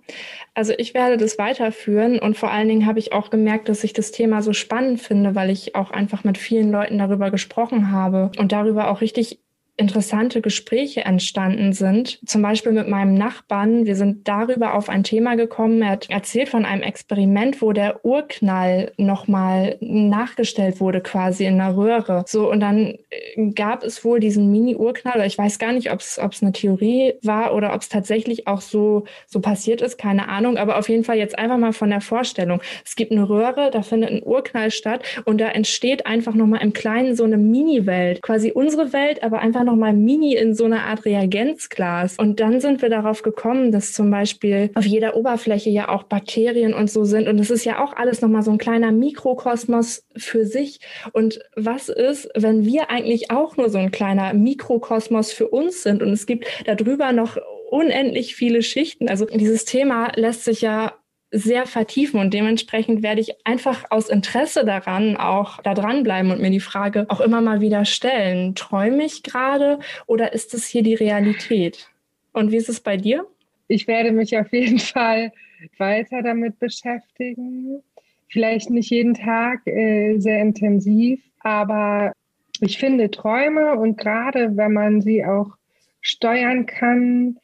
also 0.54 0.74
ich 0.76 0.92
werde 0.92 1.16
das 1.16 1.38
weiterführen 1.38 2.18
und 2.18 2.36
vor 2.36 2.50
allen 2.50 2.68
Dingen 2.68 2.84
habe 2.84 2.98
ich 2.98 3.14
auch 3.14 3.30
gemerkt, 3.30 3.70
dass 3.70 3.84
ich 3.84 3.94
das 3.94 4.12
Thema 4.12 4.42
so 4.42 4.52
spannend 4.52 5.00
finde, 5.00 5.34
weil 5.34 5.48
ich 5.48 5.74
auch 5.74 5.90
einfach 5.90 6.24
mit 6.24 6.36
vielen 6.36 6.70
Leuten 6.70 6.98
darüber 6.98 7.30
gesprochen 7.30 7.90
habe 7.90 8.30
und 8.38 8.52
darüber 8.52 8.90
auch 8.90 9.00
richtig 9.00 9.40
interessante 9.76 10.40
Gespräche 10.40 11.02
entstanden 11.02 11.72
sind. 11.72 12.18
Zum 12.26 12.40
Beispiel 12.40 12.72
mit 12.72 12.88
meinem 12.88 13.14
Nachbarn. 13.14 13.84
Wir 13.84 13.94
sind 13.94 14.26
darüber 14.26 14.74
auf 14.74 14.88
ein 14.88 15.04
Thema 15.04 15.36
gekommen. 15.36 15.82
Er 15.82 15.90
hat 15.90 16.08
erzählt 16.08 16.48
von 16.48 16.64
einem 16.64 16.82
Experiment, 16.82 17.60
wo 17.60 17.72
der 17.72 18.04
Urknall 18.04 18.92
nochmal 18.96 19.76
nachgestellt 19.80 20.80
wurde, 20.80 21.02
quasi 21.02 21.44
in 21.44 21.58
der 21.58 21.76
Röhre. 21.76 22.24
So, 22.26 22.50
und 22.50 22.60
dann 22.60 22.94
äh, 23.10 23.50
gab 23.54 23.84
es 23.84 24.02
wohl 24.04 24.18
diesen 24.18 24.50
Mini-Urknall. 24.50 25.26
Ich 25.26 25.36
weiß 25.36 25.58
gar 25.58 25.72
nicht, 25.72 25.92
ob 25.92 26.00
es 26.00 26.18
eine 26.18 26.52
Theorie 26.52 27.14
war 27.22 27.54
oder 27.54 27.74
ob 27.74 27.82
es 27.82 27.90
tatsächlich 27.90 28.46
auch 28.46 28.62
so, 28.62 29.04
so 29.26 29.40
passiert 29.40 29.82
ist. 29.82 29.98
Keine 29.98 30.28
Ahnung. 30.28 30.56
Aber 30.56 30.78
auf 30.78 30.88
jeden 30.88 31.04
Fall 31.04 31.18
jetzt 31.18 31.38
einfach 31.38 31.58
mal 31.58 31.74
von 31.74 31.90
der 31.90 32.00
Vorstellung. 32.00 32.62
Es 32.84 32.96
gibt 32.96 33.12
eine 33.12 33.28
Röhre, 33.28 33.70
da 33.70 33.82
findet 33.82 34.10
ein 34.10 34.22
Urknall 34.22 34.70
statt 34.70 35.02
und 35.26 35.38
da 35.38 35.48
entsteht 35.48 36.06
einfach 36.06 36.34
nochmal 36.34 36.62
im 36.62 36.72
Kleinen 36.72 37.14
so 37.14 37.24
eine 37.24 37.36
Mini-Welt. 37.36 38.22
Quasi 38.22 38.52
unsere 38.52 38.94
Welt, 38.94 39.22
aber 39.22 39.40
einfach 39.40 39.65
nochmal 39.66 39.92
mini 39.92 40.34
in 40.34 40.54
so 40.54 40.64
einer 40.64 40.84
Art 40.84 41.04
Reagenzglas. 41.04 42.16
Und 42.18 42.40
dann 42.40 42.60
sind 42.60 42.80
wir 42.80 42.88
darauf 42.88 43.22
gekommen, 43.22 43.72
dass 43.72 43.92
zum 43.92 44.10
Beispiel 44.10 44.70
auf 44.74 44.86
jeder 44.86 45.16
Oberfläche 45.16 45.70
ja 45.70 45.88
auch 45.88 46.04
Bakterien 46.04 46.72
und 46.72 46.90
so 46.90 47.04
sind. 47.04 47.28
Und 47.28 47.38
es 47.38 47.50
ist 47.50 47.64
ja 47.64 47.84
auch 47.84 47.94
alles 47.94 48.22
nochmal 48.22 48.42
so 48.42 48.50
ein 48.50 48.58
kleiner 48.58 48.92
Mikrokosmos 48.92 50.06
für 50.16 50.46
sich. 50.46 50.80
Und 51.12 51.40
was 51.54 51.88
ist, 51.88 52.30
wenn 52.34 52.64
wir 52.64 52.90
eigentlich 52.90 53.30
auch 53.30 53.56
nur 53.56 53.68
so 53.68 53.78
ein 53.78 53.90
kleiner 53.90 54.32
Mikrokosmos 54.32 55.32
für 55.32 55.48
uns 55.48 55.82
sind 55.82 56.02
und 56.02 56.10
es 56.10 56.26
gibt 56.26 56.46
darüber 56.64 57.12
noch 57.12 57.36
unendlich 57.70 58.34
viele 58.34 58.62
Schichten. 58.62 59.08
Also 59.08 59.26
dieses 59.26 59.64
Thema 59.64 60.12
lässt 60.14 60.44
sich 60.44 60.60
ja 60.60 60.94
sehr 61.36 61.66
vertiefen 61.66 62.18
und 62.18 62.32
dementsprechend 62.32 63.02
werde 63.02 63.20
ich 63.20 63.34
einfach 63.44 63.84
aus 63.90 64.08
Interesse 64.08 64.64
daran 64.64 65.16
auch 65.16 65.60
da 65.62 65.74
dranbleiben 65.74 66.30
und 66.30 66.40
mir 66.40 66.50
die 66.50 66.60
Frage 66.60 67.06
auch 67.08 67.20
immer 67.20 67.40
mal 67.40 67.60
wieder 67.60 67.84
stellen, 67.84 68.54
träume 68.54 69.04
ich 69.04 69.22
gerade 69.22 69.78
oder 70.06 70.32
ist 70.32 70.54
es 70.54 70.66
hier 70.66 70.82
die 70.82 70.94
Realität? 70.94 71.90
Und 72.32 72.52
wie 72.52 72.56
ist 72.56 72.68
es 72.68 72.80
bei 72.80 72.96
dir? 72.96 73.26
Ich 73.68 73.86
werde 73.86 74.12
mich 74.12 74.36
auf 74.38 74.52
jeden 74.52 74.78
Fall 74.78 75.32
weiter 75.78 76.22
damit 76.22 76.58
beschäftigen. 76.58 77.82
Vielleicht 78.28 78.70
nicht 78.70 78.90
jeden 78.90 79.14
Tag 79.14 79.66
äh, 79.66 80.18
sehr 80.18 80.40
intensiv, 80.40 81.20
aber 81.40 82.12
ich 82.60 82.78
finde 82.78 83.10
Träume 83.10 83.76
und 83.76 83.98
gerade 83.98 84.56
wenn 84.56 84.72
man 84.72 85.00
sie 85.00 85.24
auch 85.24 85.56
steuern 86.00 86.66
kann, 86.66 87.38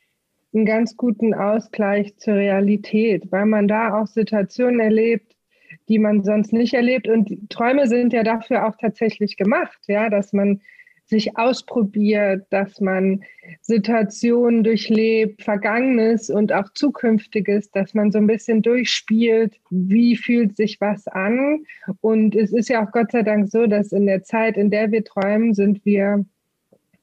einen 0.55 0.67
ganz 0.67 0.97
guten 0.97 1.35
Ausgleich 1.35 2.17
zur 2.17 2.35
Realität, 2.35 3.31
weil 3.31 3.47
man 3.47 3.69
da 3.69 4.01
auch 4.01 4.07
Situationen 4.07 4.81
erlebt, 4.81 5.35
die 5.89 5.99
man 5.99 6.23
sonst 6.25 6.53
nicht 6.53 6.75
erlebt. 6.75 7.09
Und 7.09 7.51
Träume 7.51 7.87
sind 7.87 8.13
ja 8.13 8.23
dafür 8.23 8.67
auch 8.67 8.77
tatsächlich 8.77 9.37
gemacht, 9.37 9.79
ja, 9.87 10.11
dass 10.11 10.33
man 10.33 10.61
sich 11.07 11.37
ausprobiert, 11.37 12.47
dass 12.51 12.81
man 12.81 13.23
Situationen 13.61 14.65
durchlebt, 14.65 15.43
Vergangenes 15.43 16.31
und 16.31 16.53
auch 16.53 16.73
Zukünftiges, 16.75 17.71
dass 17.71 17.93
man 17.93 18.13
so 18.13 18.19
ein 18.19 18.27
bisschen 18.27 18.63
durchspielt, 18.63 19.61
wie 19.71 20.17
fühlt 20.17 20.57
sich 20.57 20.81
was 20.81 21.09
an. 21.09 21.65
Und 22.01 22.35
es 22.35 22.53
ist 22.53 22.69
ja 22.69 22.85
auch 22.85 22.93
Gott 22.93 23.13
sei 23.13 23.23
Dank 23.23 23.49
so, 23.49 23.67
dass 23.67 23.93
in 23.93 24.07
der 24.07 24.23
Zeit, 24.23 24.57
in 24.57 24.71
der 24.71 24.91
wir 24.91 25.05
träumen, 25.05 25.55
sind 25.55 25.85
wir 25.85 26.25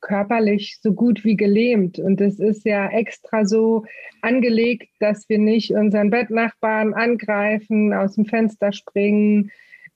körperlich 0.01 0.79
so 0.81 0.93
gut 0.93 1.23
wie 1.23 1.35
gelähmt. 1.35 1.99
Und 1.99 2.21
es 2.21 2.39
ist 2.39 2.65
ja 2.65 2.89
extra 2.89 3.45
so 3.45 3.85
angelegt, 4.21 4.89
dass 4.99 5.27
wir 5.29 5.39
nicht 5.39 5.71
unseren 5.71 6.09
Bettnachbarn 6.09 6.93
angreifen, 6.93 7.93
aus 7.93 8.15
dem 8.15 8.25
Fenster 8.25 8.71
springen, 8.71 9.51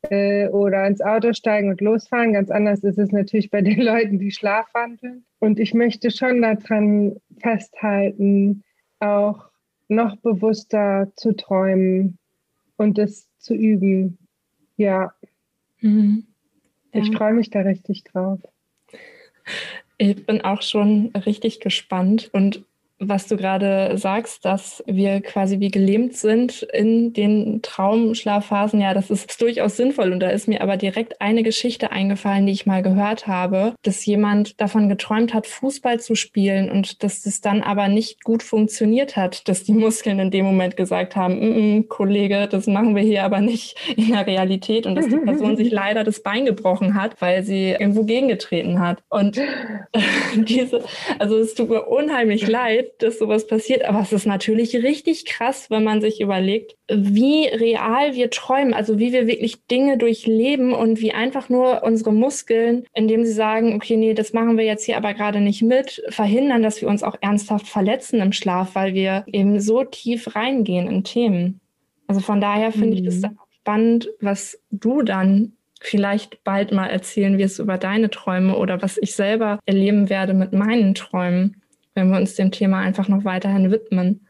äh, 0.10 0.48
oder 0.50 0.86
ins 0.86 1.02
Auto 1.02 1.34
steigen 1.34 1.70
und 1.70 1.82
losfahren. 1.82 2.34
Ganz 2.34 2.50
anders 2.50 2.84
ist 2.84 2.98
es 2.98 3.12
natürlich 3.12 3.50
bei 3.50 3.62
den 3.62 3.82
Leuten, 3.82 4.20
die 4.20 4.32
schlafwandeln. 4.32 5.26
Und 5.40 5.60
ich 5.60 5.74
möchte 5.74 6.12
schon 6.12 6.42
daran 6.42 7.18
festhalten, 7.40 8.64
auch 9.00 9.50
noch 9.88 10.16
bewusster 10.18 11.12
zu 11.16 11.36
träumen 11.36 12.18
und 12.78 12.98
es 12.98 13.30
zu 13.38 13.54
üben. 13.54 14.18
Ja. 14.78 15.14
Mhm. 15.82 16.28
ja. 16.94 17.02
Ich 17.02 17.16
freue 17.16 17.34
mich 17.34 17.50
da 17.50 17.62
richtig 17.62 18.04
drauf. 18.04 18.40
Ich 20.06 20.26
bin 20.26 20.42
auch 20.42 20.62
schon 20.62 21.14
richtig 21.16 21.62
gespannt 21.62 22.30
und 22.34 22.66
was 23.10 23.28
du 23.28 23.38
gerade 23.38 23.98
sagst, 23.98 24.46
dass 24.46 24.84
wir 24.88 25.22
quasi 25.22 25.60
wie 25.60 25.70
gelähmt 25.70 26.16
sind 26.16 26.64
in 26.74 27.14
den 27.14 27.62
Traumschlafphasen, 27.62 28.82
ja, 28.82 28.94
das 28.94 29.10
ist 29.10 29.42
durchaus 29.42 29.78
sinnvoll. 29.78 30.12
Und 30.12 30.20
da 30.20 30.30
ist 30.30 30.48
mir 30.48 30.62
aber 30.62 30.78
direkt 30.78 31.22
eine 31.22 31.44
Geschichte 31.44 31.92
eingefallen, 31.92 32.46
die 32.46 32.52
ich 32.52 32.66
mal 32.66 32.84
gehört 32.84 33.28
habe, 33.28 33.74
dass 33.84 34.06
jemand 34.06 34.60
davon 34.62 34.90
geträumt 34.90 35.34
hat, 35.34 35.48
Fußball 35.48 36.00
zu 36.00 36.16
spielen 36.16 36.72
und 36.72 37.04
dass 37.04 37.24
das 37.24 37.42
dann 37.42 37.62
aber 37.62 37.88
nicht 37.88 38.24
gut 38.24 38.44
funktioniert 38.44 39.16
hat, 39.16 39.48
dass 39.48 39.64
die 39.64 39.74
Muskeln 39.74 40.20
in 40.20 40.32
dem 40.32 40.46
Moment 40.46 40.78
gesagt 40.78 41.16
haben, 41.16 41.36
mm 41.36 41.54
-mm, 41.54 41.88
Kollege, 41.88 42.48
das 42.50 42.68
machen 42.68 42.96
wir 42.96 43.04
hier 43.04 43.24
aber 43.24 43.42
nicht 43.42 43.76
in 43.96 44.12
der 44.12 44.26
Realität 44.26 44.86
und 44.86 44.96
dass 44.96 45.08
die 45.08 45.18
Person 45.18 45.58
sich 45.58 45.72
leider 45.72 46.04
das 46.04 46.22
Bein 46.22 46.46
gebrochen 46.46 46.96
hat, 46.96 47.22
weil 47.22 47.44
sie 47.44 47.72
irgendwo 47.72 48.04
gegengetreten 48.04 48.80
hat. 48.80 49.04
Und 49.10 49.40
diese, 50.36 50.84
also 51.20 51.38
es 51.38 51.54
tut 51.54 51.70
mir 51.70 51.84
unheimlich 51.84 52.48
leid, 52.48 52.92
dass 53.00 53.20
sowas 53.20 53.48
passiert. 53.48 53.86
Aber 53.86 54.02
es 54.02 54.12
ist 54.12 54.26
natürlich 54.26 54.76
richtig 54.76 55.26
krass, 55.26 55.70
wenn 55.70 55.84
man 55.84 56.02
sich 56.02 56.22
überlegt, 56.22 56.76
wie 56.90 57.48
real 57.48 58.14
wir 58.14 58.30
träumen, 58.30 58.74
also 58.74 59.00
wie 59.00 59.14
wir 59.14 59.28
wirklich 59.28 59.66
Dinge 59.66 59.98
durchleben 59.98 60.74
und 60.74 61.02
wie 61.02 61.14
einfach 61.14 61.50
nur 61.50 61.84
unsere 61.84 62.14
Muskeln, 62.14 62.86
indem 62.94 63.26
sie 63.26 63.32
sagen, 63.32 63.76
okay, 63.76 63.98
nee, 63.98 64.14
das 64.14 64.34
machen 64.34 64.58
wir 64.58 64.66
jetzt 64.66 64.86
hier 64.86 64.98
aber 64.98 65.14
gerade 65.14 65.42
nicht 65.42 65.62
mit, 65.62 66.04
verhindern, 66.10 66.64
dass 66.64 66.82
wir 66.82 66.88
uns 66.88 67.04
auch 67.04 67.16
ernsthaft 67.22 67.68
verletzen 67.68 68.22
im 68.22 68.34
Schlaf, 68.34 68.76
weil 68.76 68.94
wir 68.94 69.24
eben 69.28 69.60
so 69.60 69.84
tief 69.84 70.36
reingehen 70.36 70.88
in 70.88 71.04
Themen. 71.04 71.60
Also 72.08 72.22
von 72.22 72.42
daher 72.42 72.72
finde 72.72 72.90
mhm. 72.90 72.94
ich 72.94 73.04
das 73.04 73.16
mhm. 73.18 73.22
dann 73.22 73.38
auch 73.40 73.52
spannend, 73.52 74.10
was 74.20 74.60
du 74.72 75.02
dann 75.02 75.54
vielleicht 75.84 76.44
bald 76.44 76.72
mal 76.72 76.88
erzählen 76.88 77.38
wirst 77.38 77.60
über 77.60 77.78
deine 77.78 78.10
Träume 78.10 78.58
oder 78.58 78.82
was 78.82 78.98
ich 78.98 79.16
selber 79.16 79.60
erleben 79.66 80.10
werde 80.10 80.34
mit 80.34 80.54
meinen 80.54 80.96
Träumen 80.96 81.62
wenn 81.94 82.10
wir 82.10 82.18
uns 82.18 82.36
dem 82.36 82.52
Thema 82.52 82.80
einfach 82.80 83.08
noch 83.08 83.26
weiterhin 83.26 83.72
widmen. 83.72 84.28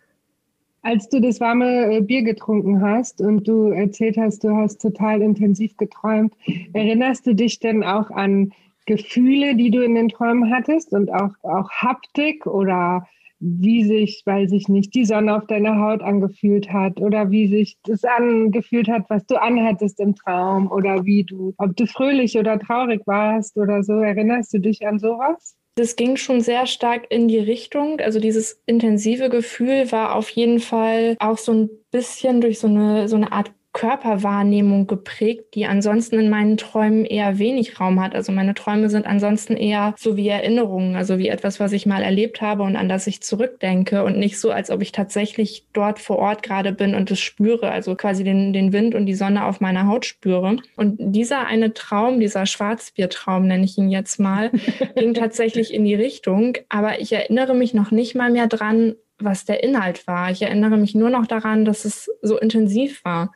Als 0.81 1.07
du 1.07 1.21
das 1.21 1.39
warme 1.39 1.95
äh, 1.95 2.01
Bier 2.01 2.23
getrunken 2.23 2.81
hast 2.81 3.21
und 3.21 3.47
du 3.47 3.69
erzählt 3.69 4.17
hast, 4.17 4.43
du 4.43 4.55
hast 4.55 4.81
total 4.81 5.21
intensiv 5.21 5.77
geträumt, 5.77 6.33
erinnerst 6.73 7.25
du 7.25 7.33
dich 7.33 7.59
denn 7.59 7.83
auch 7.83 8.11
an 8.11 8.51
Gefühle, 8.85 9.55
die 9.55 9.71
du 9.71 9.81
in 9.81 9.95
den 9.95 10.09
Träumen 10.09 10.53
hattest 10.53 10.91
und 10.91 11.09
auch, 11.09 11.31
auch 11.43 11.69
Haptik 11.71 12.45
oder 12.45 13.07
wie 13.39 13.83
sich, 13.83 14.23
weiß 14.25 14.51
ich 14.53 14.69
nicht, 14.69 14.93
die 14.93 15.05
Sonne 15.05 15.35
auf 15.35 15.47
deiner 15.47 15.77
Haut 15.77 16.01
angefühlt 16.01 16.71
hat 16.71 17.01
oder 17.01 17.29
wie 17.29 17.47
sich 17.47 17.77
das 17.83 18.03
angefühlt 18.05 18.87
hat, 18.87 19.09
was 19.09 19.25
du 19.25 19.35
anhattest 19.41 19.99
im 19.99 20.15
Traum 20.15 20.71
oder 20.71 21.05
wie 21.05 21.23
du, 21.23 21.53
ob 21.57 21.75
du 21.75 21.85
fröhlich 21.85 22.37
oder 22.37 22.57
traurig 22.57 23.01
warst 23.05 23.57
oder 23.57 23.83
so. 23.83 23.93
Erinnerst 23.93 24.53
du 24.53 24.59
dich 24.59 24.87
an 24.87 24.99
sowas? 24.99 25.57
Das 25.75 25.95
ging 25.95 26.17
schon 26.17 26.41
sehr 26.41 26.67
stark 26.67 27.07
in 27.09 27.27
die 27.27 27.39
Richtung. 27.39 27.99
Also 27.99 28.19
dieses 28.19 28.61
intensive 28.67 29.29
Gefühl 29.29 29.91
war 29.91 30.15
auf 30.15 30.29
jeden 30.29 30.59
Fall 30.59 31.15
auch 31.19 31.37
so 31.39 31.51
ein 31.51 31.69
bisschen 31.89 32.41
durch 32.41 32.59
so 32.59 32.67
eine, 32.67 33.07
so 33.07 33.15
eine 33.15 33.31
Art 33.31 33.51
Körperwahrnehmung 33.73 34.85
geprägt, 34.85 35.55
die 35.55 35.65
ansonsten 35.65 36.19
in 36.19 36.29
meinen 36.29 36.57
Träumen 36.57 37.05
eher 37.05 37.39
wenig 37.39 37.79
Raum 37.79 37.99
hat. 38.01 38.13
Also 38.13 38.31
meine 38.31 38.53
Träume 38.53 38.89
sind 38.89 39.07
ansonsten 39.07 39.57
eher 39.57 39.95
so 39.97 40.15
wie 40.15 40.27
Erinnerungen, 40.27 40.95
also 40.95 41.17
wie 41.17 41.27
etwas, 41.27 41.59
was 41.59 41.73
ich 41.73 41.87
mal 41.87 42.03
erlebt 42.03 42.39
habe 42.39 42.61
und 42.63 42.75
an 42.75 42.87
das 42.87 43.07
ich 43.07 43.23
zurückdenke 43.23 44.03
und 44.03 44.17
nicht 44.17 44.39
so, 44.39 44.51
als 44.51 44.69
ob 44.69 44.83
ich 44.83 44.91
tatsächlich 44.91 45.65
dort 45.73 45.99
vor 45.99 46.19
Ort 46.19 46.43
gerade 46.43 46.71
bin 46.71 46.93
und 46.93 47.09
es 47.09 47.19
spüre, 47.19 47.71
also 47.71 47.95
quasi 47.95 48.23
den, 48.23 48.53
den 48.53 48.73
Wind 48.73 48.93
und 48.93 49.07
die 49.07 49.15
Sonne 49.15 49.43
auf 49.45 49.59
meiner 49.59 49.87
Haut 49.87 50.05
spüre. 50.05 50.57
Und 50.75 50.97
dieser 50.99 51.47
eine 51.47 51.73
Traum, 51.73 52.19
dieser 52.19 52.45
Schwarzbiertraum 52.45 53.47
nenne 53.47 53.65
ich 53.65 53.77
ihn 53.77 53.89
jetzt 53.89 54.19
mal, 54.19 54.51
ging 54.95 55.15
tatsächlich 55.15 55.73
in 55.73 55.83
die 55.83 55.95
Richtung, 55.95 56.57
aber 56.69 57.01
ich 57.01 57.11
erinnere 57.11 57.55
mich 57.55 57.73
noch 57.73 57.89
nicht 57.89 58.13
mal 58.13 58.31
mehr 58.31 58.47
dran, 58.47 58.95
was 59.17 59.45
der 59.45 59.63
Inhalt 59.63 60.05
war. 60.05 60.31
Ich 60.31 60.41
erinnere 60.41 60.77
mich 60.77 60.95
nur 60.95 61.09
noch 61.09 61.25
daran, 61.25 61.65
dass 61.65 61.85
es 61.85 62.09
so 62.21 62.37
intensiv 62.37 63.03
war. 63.03 63.31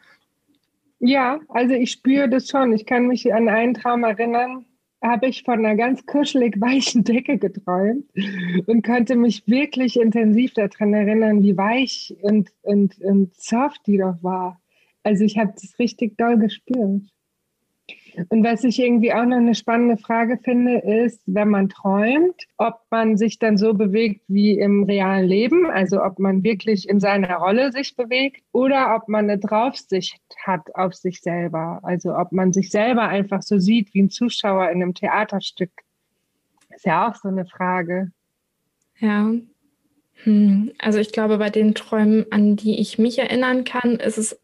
Ja, 1.00 1.40
also 1.50 1.74
ich 1.74 1.92
spüre 1.92 2.30
das 2.30 2.50
schon. 2.50 2.74
Ich 2.74 2.86
kann 2.86 3.08
mich 3.08 3.32
an 3.34 3.50
einen 3.50 3.76
Traum 3.76 4.04
erinnern, 4.04 4.66
habe 5.02 5.28
ich 5.28 5.44
von 5.44 5.64
einer 5.66 5.76
ganz 5.76 6.06
kuschelig 6.06 6.60
weichen 6.60 7.04
Decke 7.04 7.38
geträumt 7.38 8.06
und 8.66 8.84
konnte 8.84 9.16
mich 9.16 9.48
wirklich 9.48 10.00
intensiv 10.00 10.54
daran 10.54 10.94
erinnern, 10.94 11.44
wie 11.44 11.56
weich 11.56 12.16
und, 12.22 12.52
und, 12.62 13.00
und 13.02 13.36
soft 13.36 13.86
die 13.86 13.98
doch 13.98 14.22
war. 14.24 14.60
Also 15.04 15.24
ich 15.24 15.38
habe 15.38 15.54
das 15.54 15.78
richtig 15.80 16.18
doll 16.18 16.38
gespürt. 16.38 17.04
Und 18.30 18.44
was 18.44 18.64
ich 18.64 18.80
irgendwie 18.80 19.14
auch 19.14 19.26
noch 19.26 19.38
eine 19.38 19.54
spannende 19.54 19.98
Frage 19.98 20.40
finde, 20.44 20.80
ist, 20.80 21.22
wenn 21.26 21.50
man 21.50 21.70
träumt, 21.70 22.48
ob 22.58 22.82
man 22.90 23.16
sich 23.18 23.38
dann 23.38 23.58
so 23.58 23.74
bewegt 23.74 24.22
wie 24.28 24.58
im 24.58 24.84
realen 24.84 25.28
Leben, 25.28 25.68
also 25.68 26.04
ob 26.04 26.18
man 26.18 26.44
wirklich 26.44 26.90
in 26.90 27.00
seiner 27.00 27.36
Rolle 27.36 27.72
sich 27.72 27.96
bewegt 27.96 28.44
oder 28.52 28.96
ob 28.96 29.08
man 29.08 29.30
eine 29.30 29.38
Draufsicht 29.38 30.22
hat 30.44 30.74
auf 30.76 30.96
sich 30.96 31.22
selber, 31.22 31.80
also 31.84 32.16
ob 32.16 32.32
man 32.32 32.54
sich 32.54 32.72
selber 32.72 33.04
einfach 33.04 33.44
so 33.44 33.60
sieht 33.60 33.94
wie 33.94 34.04
ein 34.04 34.10
Zuschauer 34.10 34.70
in 34.70 34.82
einem 34.82 34.94
Theaterstück. 34.96 35.72
Ist 36.76 36.86
ja 36.86 37.08
auch 37.08 37.16
so 37.16 37.28
eine 37.28 37.46
Frage. 37.46 38.12
Ja. 39.00 39.32
Hm. 40.24 40.72
Also 40.80 40.98
ich 40.98 41.12
glaube, 41.12 41.38
bei 41.38 41.52
den 41.52 41.76
Träumen, 41.76 42.26
an 42.32 42.56
die 42.56 42.80
ich 42.80 42.98
mich 42.98 43.20
erinnern 43.20 43.64
kann, 43.64 43.98
ist 43.98 44.18
es 44.18 44.40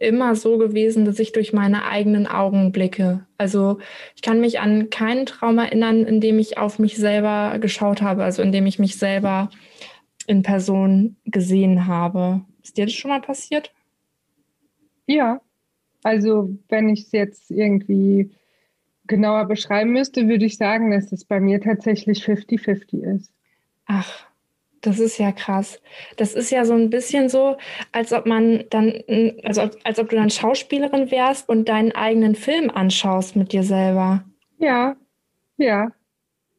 immer 0.00 0.34
so 0.34 0.58
gewesen, 0.58 1.04
dass 1.04 1.18
ich 1.18 1.32
durch 1.32 1.52
meine 1.52 1.84
eigenen 1.84 2.26
Augen 2.26 2.72
blicke. 2.72 3.26
Also 3.36 3.78
ich 4.16 4.22
kann 4.22 4.40
mich 4.40 4.58
an 4.58 4.90
keinen 4.90 5.26
Traum 5.26 5.58
erinnern, 5.58 6.04
in 6.04 6.20
dem 6.20 6.38
ich 6.38 6.58
auf 6.58 6.78
mich 6.78 6.96
selber 6.96 7.58
geschaut 7.60 8.02
habe, 8.02 8.24
also 8.24 8.42
in 8.42 8.50
dem 8.50 8.66
ich 8.66 8.78
mich 8.78 8.96
selber 8.96 9.50
in 10.26 10.42
Person 10.42 11.16
gesehen 11.26 11.86
habe. 11.86 12.40
Ist 12.62 12.78
dir 12.78 12.86
das 12.86 12.94
schon 12.94 13.10
mal 13.10 13.20
passiert? 13.20 13.72
Ja, 15.06 15.40
also 16.02 16.50
wenn 16.68 16.88
ich 16.88 17.02
es 17.02 17.12
jetzt 17.12 17.50
irgendwie 17.50 18.30
genauer 19.06 19.46
beschreiben 19.46 19.92
müsste, 19.92 20.28
würde 20.28 20.46
ich 20.46 20.56
sagen, 20.56 20.92
dass 20.92 21.12
es 21.12 21.26
bei 21.26 21.40
mir 21.40 21.60
tatsächlich 21.60 22.24
50-50 22.24 23.16
ist. 23.16 23.32
Ach, 23.84 24.29
das 24.80 24.98
ist 24.98 25.18
ja 25.18 25.32
krass. 25.32 25.80
Das 26.16 26.34
ist 26.34 26.50
ja 26.50 26.64
so 26.64 26.74
ein 26.74 26.90
bisschen 26.90 27.28
so, 27.28 27.56
als 27.92 28.12
ob 28.12 28.26
man 28.26 28.64
dann, 28.70 29.02
also 29.44 29.62
als 29.84 29.98
ob 29.98 30.08
du 30.08 30.16
dann 30.16 30.30
Schauspielerin 30.30 31.10
wärst 31.10 31.48
und 31.48 31.68
deinen 31.68 31.92
eigenen 31.92 32.34
Film 32.34 32.70
anschaust 32.70 33.36
mit 33.36 33.52
dir 33.52 33.62
selber. 33.62 34.24
Ja, 34.58 34.96
ja. 35.56 35.92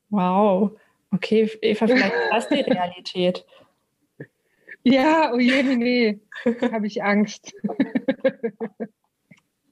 Wow. 0.09 0.77
Okay, 1.11 1.49
Eva, 1.61 1.87
vielleicht 1.87 2.13
ist 2.13 2.31
das 2.31 2.49
die 2.49 2.61
Realität. 2.71 3.45
Ja, 4.83 5.31
oh 5.33 5.39
je, 5.39 5.61
nee, 5.63 6.19
habe 6.71 6.87
ich 6.87 7.03
Angst. 7.03 7.53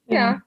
ja. 0.06 0.16
ja. 0.16 0.42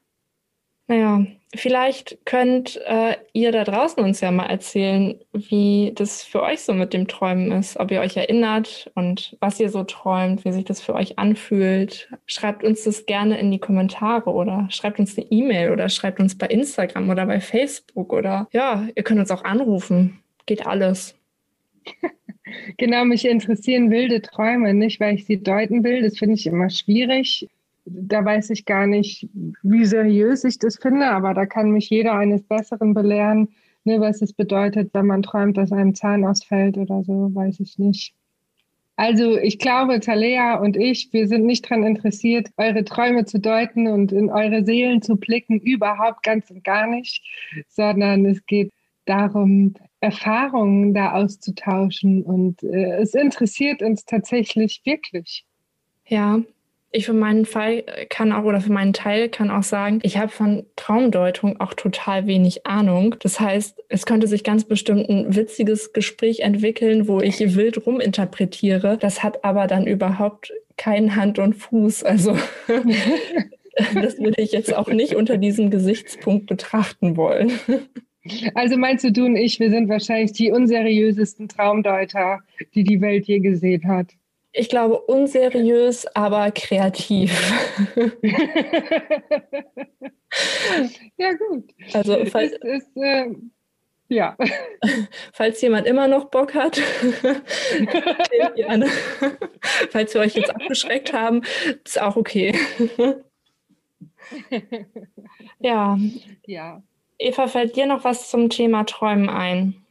Naja, 0.86 1.26
vielleicht 1.54 2.24
könnt 2.24 2.80
äh, 2.86 3.16
ihr 3.32 3.52
da 3.52 3.64
draußen 3.64 4.02
uns 4.02 4.20
ja 4.20 4.30
mal 4.30 4.46
erzählen, 4.46 5.20
wie 5.32 5.92
das 5.94 6.22
für 6.22 6.42
euch 6.42 6.60
so 6.60 6.72
mit 6.72 6.92
dem 6.92 7.08
Träumen 7.08 7.52
ist, 7.52 7.78
ob 7.78 7.90
ihr 7.90 8.00
euch 8.00 8.16
erinnert 8.16 8.90
und 8.94 9.36
was 9.40 9.60
ihr 9.60 9.68
so 9.68 9.84
träumt, 9.84 10.44
wie 10.44 10.52
sich 10.52 10.64
das 10.64 10.80
für 10.80 10.94
euch 10.94 11.18
anfühlt. 11.18 12.08
Schreibt 12.26 12.64
uns 12.64 12.84
das 12.84 13.06
gerne 13.06 13.38
in 13.38 13.50
die 13.50 13.58
Kommentare 13.58 14.30
oder 14.30 14.66
schreibt 14.70 14.98
uns 14.98 15.16
eine 15.16 15.26
E-Mail 15.30 15.72
oder 15.72 15.88
schreibt 15.88 16.20
uns 16.20 16.36
bei 16.36 16.46
Instagram 16.46 17.10
oder 17.10 17.26
bei 17.26 17.40
Facebook 17.40 18.12
oder 18.12 18.48
ja, 18.52 18.88
ihr 18.94 19.02
könnt 19.02 19.20
uns 19.20 19.30
auch 19.30 19.44
anrufen. 19.44 20.20
Geht 20.46 20.66
alles. 20.66 21.14
Genau, 22.76 23.06
mich 23.06 23.24
interessieren 23.24 23.90
wilde 23.90 24.20
Träume, 24.20 24.74
nicht 24.74 25.00
weil 25.00 25.14
ich 25.14 25.24
sie 25.24 25.42
deuten 25.42 25.84
will. 25.84 26.02
Das 26.02 26.18
finde 26.18 26.34
ich 26.34 26.46
immer 26.46 26.68
schwierig 26.68 27.48
da 27.84 28.24
weiß 28.24 28.50
ich 28.50 28.64
gar 28.64 28.86
nicht, 28.86 29.28
wie 29.62 29.84
seriös 29.84 30.44
ich 30.44 30.58
das 30.58 30.76
finde, 30.76 31.06
aber 31.06 31.34
da 31.34 31.46
kann 31.46 31.70
mich 31.70 31.90
jeder 31.90 32.14
eines 32.14 32.42
Besseren 32.42 32.94
belehren, 32.94 33.48
ne, 33.84 34.00
was 34.00 34.22
es 34.22 34.32
bedeutet, 34.32 34.90
wenn 34.94 35.06
man 35.06 35.22
träumt, 35.22 35.56
dass 35.56 35.72
einem 35.72 35.94
Zahn 35.94 36.24
ausfällt 36.24 36.78
oder 36.78 37.02
so, 37.02 37.34
weiß 37.34 37.60
ich 37.60 37.78
nicht. 37.78 38.14
Also 38.96 39.38
ich 39.38 39.58
glaube, 39.58 40.00
Talea 40.00 40.56
und 40.56 40.76
ich, 40.76 41.12
wir 41.12 41.26
sind 41.26 41.44
nicht 41.44 41.64
daran 41.64 41.82
interessiert, 41.82 42.50
eure 42.56 42.84
Träume 42.84 43.24
zu 43.24 43.40
deuten 43.40 43.88
und 43.88 44.12
in 44.12 44.30
eure 44.30 44.64
Seelen 44.64 45.00
zu 45.02 45.16
blicken, 45.16 45.58
überhaupt 45.58 46.22
ganz 46.22 46.50
und 46.50 46.62
gar 46.62 46.86
nicht, 46.86 47.22
sondern 47.68 48.26
es 48.26 48.44
geht 48.46 48.70
darum, 49.06 49.74
Erfahrungen 50.00 50.94
da 50.94 51.12
auszutauschen 51.12 52.22
und 52.22 52.62
äh, 52.62 52.96
es 52.98 53.14
interessiert 53.14 53.82
uns 53.82 54.04
tatsächlich 54.04 54.82
wirklich. 54.84 55.44
Ja, 56.06 56.40
Ich 56.94 57.06
für 57.06 57.14
meinen 57.14 57.46
Fall 57.46 57.84
kann 58.10 58.32
auch 58.32 58.44
oder 58.44 58.60
für 58.60 58.72
meinen 58.72 58.92
Teil 58.92 59.30
kann 59.30 59.50
auch 59.50 59.62
sagen, 59.62 60.00
ich 60.02 60.18
habe 60.18 60.28
von 60.28 60.66
Traumdeutung 60.76 61.58
auch 61.58 61.72
total 61.72 62.26
wenig 62.26 62.66
Ahnung. 62.66 63.16
Das 63.20 63.40
heißt, 63.40 63.82
es 63.88 64.04
könnte 64.04 64.26
sich 64.26 64.44
ganz 64.44 64.64
bestimmt 64.64 65.08
ein 65.08 65.34
witziges 65.34 65.94
Gespräch 65.94 66.40
entwickeln, 66.40 67.08
wo 67.08 67.20
ich 67.20 67.56
wild 67.56 67.86
ruminterpretiere. 67.86 68.98
Das 68.98 69.22
hat 69.22 69.42
aber 69.42 69.66
dann 69.66 69.86
überhaupt 69.86 70.52
keinen 70.76 71.16
Hand 71.16 71.38
und 71.38 71.54
Fuß. 71.54 72.04
Also 72.04 72.36
das 73.94 74.18
würde 74.18 74.42
ich 74.42 74.52
jetzt 74.52 74.74
auch 74.74 74.88
nicht 74.88 75.16
unter 75.16 75.38
diesem 75.38 75.70
Gesichtspunkt 75.70 76.46
betrachten 76.46 77.16
wollen. 77.16 77.52
Also 78.54 78.76
meinst 78.76 79.02
du, 79.04 79.10
du 79.10 79.24
und 79.24 79.36
ich, 79.36 79.58
wir 79.58 79.70
sind 79.70 79.88
wahrscheinlich 79.88 80.32
die 80.32 80.52
unseriösesten 80.52 81.48
Traumdeuter, 81.48 82.40
die 82.74 82.84
die 82.84 83.00
Welt 83.00 83.26
je 83.26 83.40
gesehen 83.40 83.88
hat? 83.88 84.08
Ich 84.54 84.68
glaube, 84.68 85.00
unseriös, 85.00 86.06
aber 86.14 86.50
kreativ. 86.50 87.32
ja, 91.16 91.32
gut. 91.32 91.72
Also, 91.94 92.24
falls, 92.26 92.52
ist, 92.52 92.62
ist, 92.62 92.96
äh, 92.96 93.30
ja. 94.08 94.36
falls 95.32 95.62
jemand 95.62 95.86
immer 95.86 96.06
noch 96.06 96.26
Bock 96.26 96.54
hat, 96.54 96.78
gerne. 98.56 98.86
falls 99.90 100.12
wir 100.12 100.20
euch 100.20 100.34
jetzt 100.34 100.54
abgeschreckt 100.54 101.14
haben, 101.14 101.42
ist 101.84 102.00
auch 102.00 102.16
okay. 102.16 102.54
ja. 105.60 105.98
Ja. 106.46 106.82
Eva, 107.18 107.46
fällt 107.46 107.76
dir 107.76 107.86
noch 107.86 108.04
was 108.04 108.28
zum 108.28 108.50
Thema 108.50 108.84
Träumen 108.84 109.30
ein? 109.30 109.81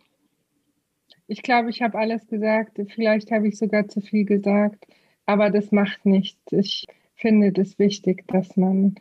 Ich 1.32 1.44
glaube, 1.44 1.70
ich 1.70 1.82
habe 1.82 1.98
alles 1.98 2.28
gesagt. 2.28 2.78
Vielleicht 2.90 3.32
habe 3.32 3.48
ich 3.48 3.58
sogar 3.58 3.88
zu 3.88 4.02
viel 4.02 4.26
gesagt, 4.26 4.86
aber 5.26 5.50
das 5.50 5.72
macht 5.72 6.06
nichts. 6.06 6.52
Ich 6.52 6.86
finde 7.16 7.54
es 7.56 7.80
wichtig, 7.80 8.28
dass 8.28 8.58
man 8.58 8.96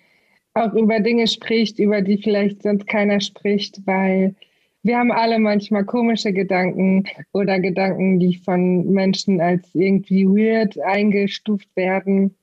auch 0.55 0.73
über 0.75 1.01
Dinge 1.01 1.27
spricht, 1.27 1.81
über 1.81 2.03
die 2.03 2.19
vielleicht 2.19 2.63
sonst 2.63 2.87
keiner 2.87 3.21
spricht, 3.21 3.85
weil 3.85 4.37
wir 4.85 4.97
haben 4.97 5.11
alle 5.11 5.41
manchmal 5.41 5.85
komische 5.85 6.33
Gedanken 6.33 7.03
oder 7.33 7.59
Gedanken, 7.59 8.21
die 8.21 8.37
von 8.37 8.89
Menschen 8.93 9.41
als 9.41 9.75
irgendwie 9.75 10.25
weird 10.25 10.79
eingestuft 10.79 11.75
werden. 11.75 12.37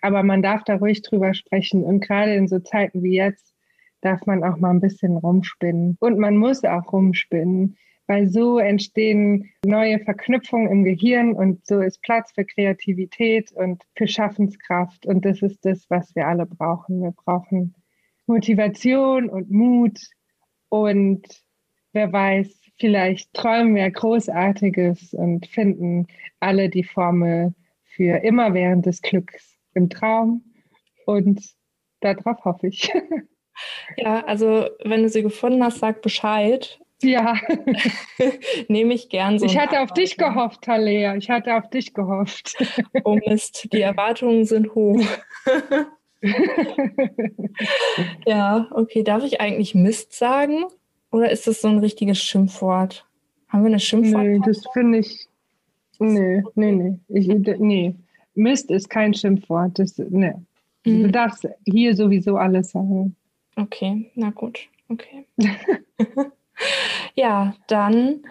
Aber 0.00 0.22
man 0.22 0.42
darf 0.42 0.62
da 0.62 0.76
ruhig 0.76 1.02
drüber 1.02 1.34
sprechen. 1.34 1.82
Und 1.82 2.06
gerade 2.06 2.36
in 2.36 2.46
so 2.46 2.60
Zeiten 2.60 3.02
wie 3.02 3.16
jetzt 3.16 3.52
darf 4.00 4.26
man 4.26 4.44
auch 4.44 4.58
mal 4.58 4.70
ein 4.70 4.80
bisschen 4.80 5.16
rumspinnen. 5.16 5.96
Und 5.98 6.20
man 6.20 6.36
muss 6.36 6.62
auch 6.62 6.92
rumspinnen 6.92 7.76
weil 8.06 8.28
so 8.28 8.58
entstehen 8.58 9.50
neue 9.64 9.98
Verknüpfungen 10.00 10.70
im 10.70 10.84
Gehirn 10.84 11.32
und 11.34 11.64
so 11.66 11.80
ist 11.80 12.02
Platz 12.02 12.32
für 12.32 12.44
Kreativität 12.44 13.52
und 13.52 13.82
für 13.96 14.06
Schaffenskraft. 14.06 15.06
Und 15.06 15.24
das 15.24 15.42
ist 15.42 15.64
das, 15.64 15.86
was 15.88 16.14
wir 16.14 16.26
alle 16.26 16.46
brauchen. 16.46 17.02
Wir 17.02 17.12
brauchen 17.12 17.74
Motivation 18.26 19.28
und 19.28 19.50
Mut 19.50 19.98
und 20.68 21.26
wer 21.92 22.12
weiß, 22.12 22.60
vielleicht 22.78 23.32
träumen 23.32 23.74
wir 23.74 23.90
Großartiges 23.90 25.14
und 25.14 25.46
finden 25.46 26.06
alle 26.40 26.68
die 26.68 26.84
Formel 26.84 27.54
für 27.84 28.22
immerwährendes 28.22 29.00
Glücks 29.02 29.56
im 29.74 29.88
Traum. 29.88 30.44
Und 31.06 31.54
darauf 32.00 32.44
hoffe 32.44 32.68
ich. 32.68 32.90
Ja, 33.96 34.24
also 34.24 34.68
wenn 34.84 35.02
du 35.02 35.08
sie 35.08 35.22
gefunden 35.22 35.62
hast, 35.62 35.78
sag 35.78 36.02
Bescheid. 36.02 36.80
Ja. 37.04 37.36
Nehme 38.68 38.94
ich 38.94 39.08
gern 39.08 39.38
so. 39.38 39.46
Ich 39.46 39.58
hatte 39.58 39.80
auf 39.80 39.92
dich 39.92 40.16
gehofft, 40.16 40.62
Talea. 40.62 41.14
Ich 41.16 41.30
hatte 41.30 41.56
auf 41.56 41.68
dich 41.70 41.94
gehofft. 41.94 42.56
oh 43.04 43.18
Mist, 43.26 43.68
die 43.72 43.80
Erwartungen 43.80 44.44
sind 44.44 44.74
hoch. 44.74 45.00
ja, 48.26 48.68
okay. 48.72 49.02
Darf 49.02 49.24
ich 49.24 49.40
eigentlich 49.40 49.74
Mist 49.74 50.12
sagen? 50.14 50.64
Oder 51.10 51.30
ist 51.30 51.46
das 51.46 51.60
so 51.60 51.68
ein 51.68 51.78
richtiges 51.78 52.22
Schimpfwort? 52.22 53.06
Haben 53.48 53.62
wir 53.62 53.68
eine 53.68 53.80
Schimpfwort? 53.80 54.24
Nee, 54.24 54.40
das 54.44 54.64
finde 54.72 54.98
ich. 54.98 55.28
Nee, 55.98 56.42
nee, 56.54 56.72
nee. 56.72 56.98
Ich, 57.08 57.28
nee. 57.28 57.94
Mist 58.34 58.70
ist 58.70 58.90
kein 58.90 59.14
Schimpfwort. 59.14 59.78
Das, 59.78 59.96
nee. 59.98 60.34
Mhm. 60.84 61.04
Du 61.04 61.10
darfst 61.10 61.46
hier 61.64 61.94
sowieso 61.94 62.36
alles 62.36 62.70
sagen. 62.70 63.14
Okay, 63.56 64.10
na 64.14 64.30
gut. 64.30 64.68
Okay. 64.88 65.26
Ja, 67.16 67.54
dann 67.68 68.24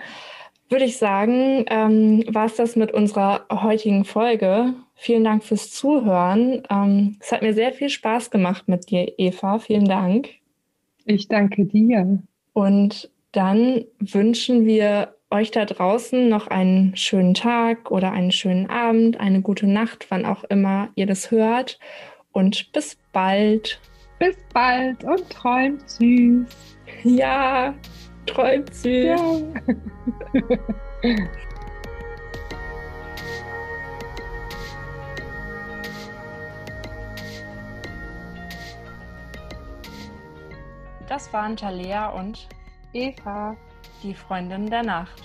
würde 0.70 0.86
ich 0.86 0.98
sagen, 0.98 1.66
ähm, 1.70 2.26
war 2.28 2.46
es 2.46 2.56
das 2.56 2.76
mit 2.76 2.92
unserer 2.92 3.46
heutigen 3.50 4.04
Folge. 4.04 4.74
Vielen 4.96 5.24
Dank 5.24 5.44
fürs 5.44 5.72
Zuhören. 5.72 6.64
Ähm, 6.70 7.18
es 7.22 7.32
hat 7.32 7.44
mir 7.44 7.54
sehr 7.54 7.74
viel 7.74 7.90
Spaß 7.90 8.32
gemacht 8.32 8.68
mit 8.68 8.90
dir, 8.90 9.14
Eva. 9.18 9.60
Vielen 9.60 9.86
Dank. 9.86 10.30
Ich 11.06 11.28
danke 11.28 11.66
dir. 11.66 12.20
Und 12.54 13.10
dann 13.32 13.86
wünschen 14.00 14.66
wir 14.66 15.16
euch 15.30 15.52
da 15.52 15.66
draußen 15.66 16.30
noch 16.30 16.48
einen 16.48 16.96
schönen 16.96 17.34
Tag 17.34 17.92
oder 17.92 18.12
einen 18.12 18.32
schönen 18.32 18.70
Abend, 18.70 19.20
eine 19.20 19.42
gute 19.42 19.68
Nacht, 19.68 20.08
wann 20.10 20.26
auch 20.26 20.44
immer 20.46 20.90
ihr 20.96 21.08
das 21.08 21.32
hört. 21.32 21.80
Und 22.32 22.72
bis 22.72 22.98
bald. 23.12 23.80
Bis 24.20 24.38
bald 24.54 25.04
und 25.04 25.30
träumt 25.30 25.90
süß. 25.90 26.48
Ja. 27.04 27.74
Träumt 28.26 28.74
süß. 28.74 29.06
Ja. 29.06 29.18
Das 41.14 41.32
waren 41.32 41.56
Talea 41.56 42.10
und 42.10 42.48
Eva, 42.94 43.56
die 44.02 44.16
Freundin 44.16 44.68
der 44.68 44.84
Nacht. 44.84 45.22